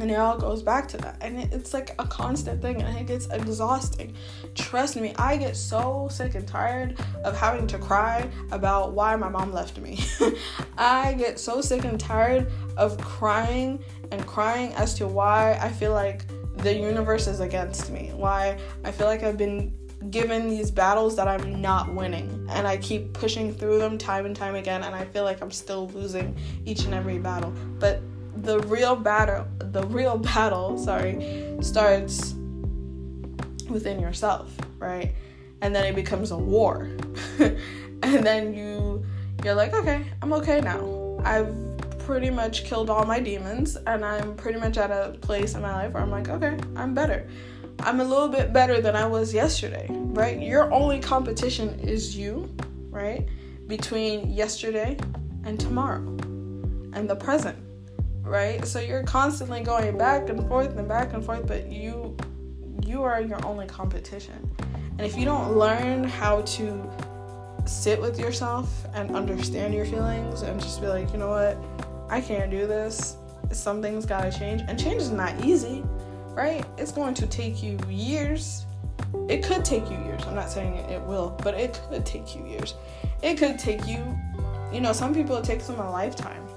And 0.00 0.10
it 0.10 0.14
all 0.14 0.38
goes 0.38 0.62
back 0.62 0.88
to 0.88 0.96
that. 0.98 1.18
And 1.20 1.38
it's 1.52 1.74
like 1.74 1.94
a 1.98 2.06
constant 2.06 2.62
thing 2.62 2.80
and 2.82 2.96
it 2.96 3.06
gets 3.06 3.26
exhausting. 3.26 4.14
Trust 4.54 4.96
me, 4.96 5.14
I 5.18 5.36
get 5.36 5.54
so 5.56 6.08
sick 6.10 6.34
and 6.34 6.48
tired 6.48 6.98
of 7.22 7.36
having 7.36 7.66
to 7.66 7.78
cry 7.78 8.30
about 8.50 8.92
why 8.94 9.14
my 9.16 9.28
mom 9.28 9.52
left 9.52 9.78
me. 9.78 10.00
I 10.78 11.12
get 11.12 11.38
so 11.38 11.60
sick 11.60 11.84
and 11.84 12.00
tired 12.00 12.50
of 12.78 12.96
crying 12.98 13.84
and 14.10 14.26
crying 14.26 14.72
as 14.72 14.94
to 14.94 15.06
why 15.06 15.58
I 15.60 15.68
feel 15.68 15.92
like 15.92 16.22
the 16.56 16.74
universe 16.74 17.26
is 17.26 17.40
against 17.40 17.90
me. 17.90 18.10
Why 18.14 18.58
I 18.84 18.92
feel 18.92 19.06
like 19.06 19.22
I've 19.22 19.36
been 19.36 19.76
given 20.08 20.48
these 20.48 20.70
battles 20.70 21.14
that 21.16 21.28
I'm 21.28 21.60
not 21.60 21.92
winning. 21.92 22.46
And 22.48 22.66
I 22.66 22.78
keep 22.78 23.12
pushing 23.12 23.52
through 23.52 23.78
them 23.78 23.98
time 23.98 24.24
and 24.24 24.34
time 24.34 24.54
again. 24.54 24.82
And 24.82 24.94
I 24.94 25.04
feel 25.04 25.24
like 25.24 25.42
I'm 25.42 25.50
still 25.50 25.88
losing 25.88 26.34
each 26.64 26.84
and 26.84 26.94
every 26.94 27.18
battle. 27.18 27.52
But 27.78 28.00
the 28.42 28.60
real 28.60 28.96
battle 28.96 29.46
the 29.58 29.84
real 29.86 30.18
battle 30.32 30.78
sorry 30.78 31.56
starts 31.60 32.34
within 33.68 34.00
yourself 34.00 34.56
right? 34.78 35.14
And 35.62 35.74
then 35.74 35.84
it 35.84 35.94
becomes 35.94 36.30
a 36.30 36.38
war. 36.38 36.88
And 38.02 38.24
then 38.24 38.54
you 38.54 39.04
you're 39.44 39.54
like 39.54 39.74
okay 39.74 40.06
i'm 40.22 40.32
okay 40.32 40.60
now. 40.60 41.20
I've 41.22 41.54
pretty 41.98 42.30
much 42.30 42.64
killed 42.64 42.88
all 42.88 43.04
my 43.04 43.20
demons 43.20 43.76
and 43.86 44.04
i'm 44.04 44.34
pretty 44.36 44.58
much 44.58 44.78
at 44.78 44.90
a 44.90 45.18
place 45.20 45.54
in 45.54 45.60
my 45.60 45.74
life 45.74 45.92
where 45.92 46.02
i'm 46.02 46.10
like 46.10 46.30
okay 46.30 46.58
i'm 46.76 46.94
better. 46.94 47.28
I'm 47.80 48.00
a 48.00 48.04
little 48.04 48.28
bit 48.28 48.54
better 48.54 48.80
than 48.80 48.96
i 48.96 49.06
was 49.06 49.34
yesterday 49.34 49.86
right? 49.90 50.40
Your 50.40 50.72
only 50.72 50.98
competition 50.98 51.78
is 51.80 52.16
you 52.16 52.48
right? 52.88 53.28
Between 53.66 54.30
yesterday 54.32 54.96
and 55.44 55.60
tomorrow 55.60 56.02
and 56.94 57.08
the 57.08 57.16
present 57.16 57.58
right? 58.30 58.64
So 58.64 58.78
you're 58.78 59.02
constantly 59.02 59.60
going 59.60 59.98
back 59.98 60.28
and 60.28 60.46
forth 60.46 60.78
and 60.78 60.88
back 60.88 61.12
and 61.12 61.24
forth, 61.24 61.46
but 61.46 61.70
you 61.70 62.16
you 62.86 63.02
are 63.02 63.20
your 63.20 63.44
only 63.44 63.66
competition. 63.66 64.48
And 64.92 65.00
if 65.00 65.16
you 65.16 65.24
don't 65.24 65.56
learn 65.56 66.04
how 66.04 66.42
to 66.42 66.90
sit 67.66 68.00
with 68.00 68.18
yourself 68.18 68.86
and 68.94 69.14
understand 69.14 69.74
your 69.74 69.84
feelings 69.84 70.42
and 70.42 70.60
just 70.60 70.80
be 70.80 70.86
like, 70.86 71.12
you 71.12 71.18
know 71.18 71.28
what, 71.28 71.58
I 72.08 72.20
can't 72.20 72.50
do 72.50 72.66
this. 72.66 73.16
Something's 73.52 74.06
gotta 74.06 74.30
change. 74.30 74.62
And 74.66 74.78
change 74.78 75.02
is 75.02 75.10
not 75.10 75.44
easy, 75.44 75.84
right? 76.28 76.64
It's 76.78 76.92
going 76.92 77.14
to 77.14 77.26
take 77.26 77.62
you 77.62 77.78
years. 77.88 78.64
It 79.28 79.42
could 79.42 79.64
take 79.64 79.90
you 79.90 79.98
years. 80.04 80.22
I'm 80.26 80.34
not 80.34 80.50
saying 80.50 80.76
it 80.76 81.02
will, 81.02 81.38
but 81.42 81.54
it 81.54 81.80
could 81.88 82.06
take 82.06 82.36
you 82.36 82.46
years. 82.46 82.74
It 83.22 83.36
could 83.38 83.58
take 83.58 83.86
you, 83.86 84.16
you 84.72 84.80
know, 84.80 84.92
some 84.92 85.12
people 85.12 85.36
it 85.36 85.44
takes 85.44 85.66
them 85.66 85.80
a 85.80 85.90
lifetime 85.90 86.49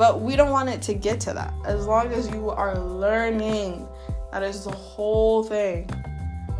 but 0.00 0.22
we 0.22 0.34
don't 0.34 0.48
want 0.48 0.70
it 0.70 0.80
to 0.80 0.94
get 0.94 1.20
to 1.20 1.34
that. 1.34 1.52
As 1.66 1.86
long 1.86 2.10
as 2.14 2.26
you 2.30 2.48
are 2.48 2.74
learning, 2.78 3.86
that 4.32 4.42
is 4.42 4.64
the 4.64 4.70
whole 4.70 5.42
thing. 5.44 5.90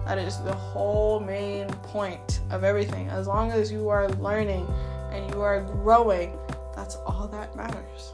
That 0.04 0.18
is 0.18 0.36
the 0.42 0.52
whole 0.52 1.20
main 1.20 1.68
point 1.68 2.40
of 2.50 2.64
everything. 2.64 3.08
As 3.08 3.26
long 3.26 3.50
as 3.50 3.72
you 3.72 3.88
are 3.88 4.10
learning 4.10 4.66
and 5.10 5.32
you 5.32 5.40
are 5.40 5.62
growing, 5.62 6.38
that's 6.76 6.96
all 6.96 7.28
that 7.28 7.56
matters. 7.56 8.12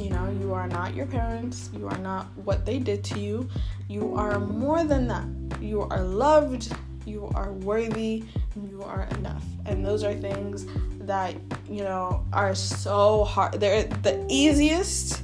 You 0.00 0.10
know, 0.10 0.36
you 0.40 0.52
are 0.52 0.66
not 0.66 0.96
your 0.96 1.06
parents, 1.06 1.70
you 1.72 1.86
are 1.86 1.98
not 1.98 2.26
what 2.38 2.66
they 2.66 2.80
did 2.80 3.04
to 3.04 3.20
you. 3.20 3.48
You 3.88 4.16
are 4.16 4.40
more 4.40 4.82
than 4.82 5.06
that. 5.06 5.62
You 5.62 5.82
are 5.82 6.02
loved, 6.02 6.74
you 7.06 7.30
are 7.36 7.52
worthy, 7.52 8.24
you 8.56 8.82
are 8.82 9.08
enough. 9.18 9.44
And 9.66 9.84
those 9.84 10.04
are 10.04 10.14
things 10.14 10.66
that, 11.00 11.34
you 11.68 11.82
know, 11.82 12.24
are 12.32 12.54
so 12.54 13.24
hard. 13.24 13.60
They're 13.60 13.84
the 13.84 14.24
easiest, 14.28 15.22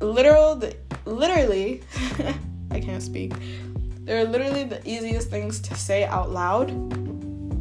literal, 0.00 0.56
the, 0.56 0.76
literally, 1.04 1.82
I 2.70 2.80
can't 2.80 3.02
speak. 3.02 3.32
They're 4.04 4.24
literally 4.24 4.64
the 4.64 4.86
easiest 4.88 5.30
things 5.30 5.60
to 5.60 5.74
say 5.74 6.04
out 6.04 6.30
loud, 6.30 6.70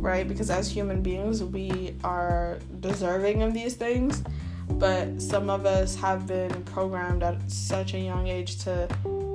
right? 0.01 0.27
Because 0.27 0.49
as 0.49 0.69
human 0.69 1.01
beings, 1.01 1.43
we 1.43 1.95
are 2.03 2.57
deserving 2.79 3.43
of 3.43 3.53
these 3.53 3.75
things. 3.75 4.23
But 4.69 5.21
some 5.21 5.49
of 5.49 5.65
us 5.65 5.95
have 5.95 6.25
been 6.25 6.63
programmed 6.63 7.23
at 7.23 7.51
such 7.51 7.93
a 7.93 7.99
young 7.99 8.27
age 8.27 8.63
to 8.63 8.87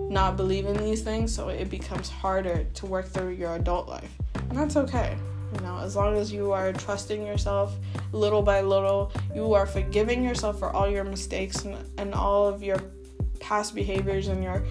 not 0.09 0.37
believe 0.37 0.67
in 0.67 0.77
these 0.77 1.03
things, 1.03 1.35
so 1.35 1.49
it 1.49 1.69
becomes 1.69 2.09
harder 2.09 2.65
to 2.75 2.87
work 2.87 3.07
through 3.07 3.31
your 3.31 3.55
adult 3.55 3.89
life. 3.89 4.11
And 4.57 4.65
that's 4.65 4.77
okay. 4.79 5.19
You 5.53 5.61
know, 5.61 5.77
as 5.81 5.97
long 5.97 6.17
as 6.17 6.33
you 6.33 6.51
are 6.51 6.73
trusting 6.73 7.27
yourself 7.27 7.77
little 8.13 8.41
by 8.41 8.63
little, 8.63 9.13
you 9.35 9.53
are 9.53 9.67
forgiving 9.67 10.25
yourself 10.25 10.59
for 10.59 10.71
all 10.71 10.89
your 10.89 11.05
mistakes 11.05 11.67
and, 11.67 11.77
and 11.99 12.15
all 12.15 12.47
of 12.47 12.63
your 12.63 12.79
past 13.39 13.75
behaviors 13.75 14.29
and 14.29 14.43
your 14.43 14.65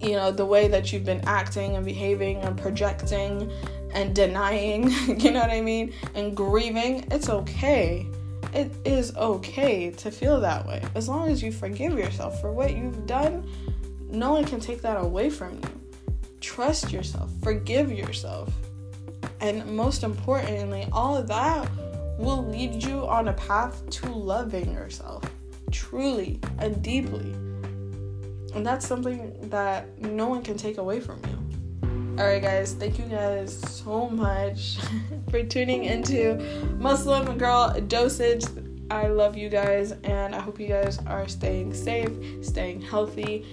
you 0.00 0.12
know 0.12 0.32
the 0.32 0.44
way 0.44 0.68
that 0.68 0.90
you've 0.90 1.04
been 1.04 1.20
acting 1.26 1.76
and 1.76 1.84
behaving 1.84 2.38
and 2.38 2.56
projecting 2.56 3.52
and 3.92 4.14
denying 4.14 4.90
you 5.20 5.30
know 5.30 5.40
what 5.40 5.50
i 5.50 5.60
mean 5.60 5.92
and 6.14 6.34
grieving 6.34 7.06
it's 7.12 7.28
okay 7.28 8.06
it 8.54 8.72
is 8.84 9.14
okay 9.16 9.90
to 9.90 10.10
feel 10.10 10.40
that 10.40 10.66
way 10.66 10.82
as 10.94 11.08
long 11.08 11.28
as 11.28 11.42
you 11.42 11.52
forgive 11.52 11.96
yourself 11.96 12.40
for 12.40 12.50
what 12.50 12.74
you've 12.74 13.06
done 13.06 13.46
no 14.08 14.32
one 14.32 14.44
can 14.44 14.58
take 14.58 14.80
that 14.80 14.96
away 14.96 15.28
from 15.30 15.52
you 15.52 15.83
trust 16.44 16.92
yourself 16.92 17.30
forgive 17.42 17.90
yourself 17.90 18.52
and 19.44 19.76
most 19.76 20.04
importantly, 20.04 20.86
all 20.90 21.16
of 21.16 21.28
that 21.28 21.68
will 22.18 22.46
lead 22.46 22.82
you 22.82 23.06
on 23.06 23.28
a 23.28 23.32
path 23.34 23.88
to 23.90 24.08
loving 24.08 24.72
yourself 24.72 25.22
truly 25.70 26.40
and 26.58 26.82
deeply. 26.82 27.32
And 28.54 28.64
that's 28.64 28.86
something 28.86 29.36
that 29.50 30.00
no 30.00 30.28
one 30.28 30.42
can 30.42 30.56
take 30.56 30.78
away 30.78 31.00
from 31.00 31.20
you. 31.28 32.18
Alright, 32.18 32.40
guys, 32.40 32.72
thank 32.72 32.98
you 32.98 33.04
guys 33.04 33.60
so 33.68 34.08
much 34.08 34.78
for 35.30 35.42
tuning 35.42 35.84
into 35.84 36.36
Muslim 36.78 37.36
Girl 37.36 37.78
Dosage. 37.88 38.44
I 38.90 39.08
love 39.08 39.36
you 39.36 39.48
guys, 39.48 39.92
and 40.04 40.34
I 40.34 40.40
hope 40.40 40.60
you 40.60 40.68
guys 40.68 41.00
are 41.06 41.26
staying 41.26 41.74
safe, 41.74 42.12
staying 42.42 42.80
healthy, 42.80 43.44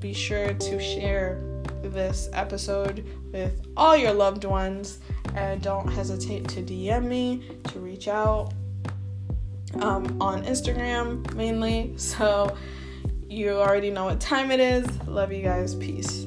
be 0.00 0.12
sure 0.12 0.54
to 0.54 0.80
share 0.80 1.40
this 1.82 2.28
episode 2.32 3.06
with 3.32 3.66
all 3.76 3.96
your 3.96 4.12
loved 4.12 4.44
ones. 4.44 4.98
And 5.34 5.60
don't 5.60 5.88
hesitate 5.88 6.48
to 6.48 6.62
DM 6.62 7.04
me, 7.06 7.48
to 7.64 7.78
reach 7.78 8.08
out 8.08 8.52
um, 9.80 10.20
on 10.20 10.44
Instagram 10.44 11.32
mainly. 11.34 11.92
So 11.96 12.56
you 13.28 13.50
already 13.50 13.90
know 13.90 14.06
what 14.06 14.20
time 14.20 14.50
it 14.50 14.60
is. 14.60 14.86
Love 15.06 15.32
you 15.32 15.42
guys. 15.42 15.74
Peace. 15.74 16.26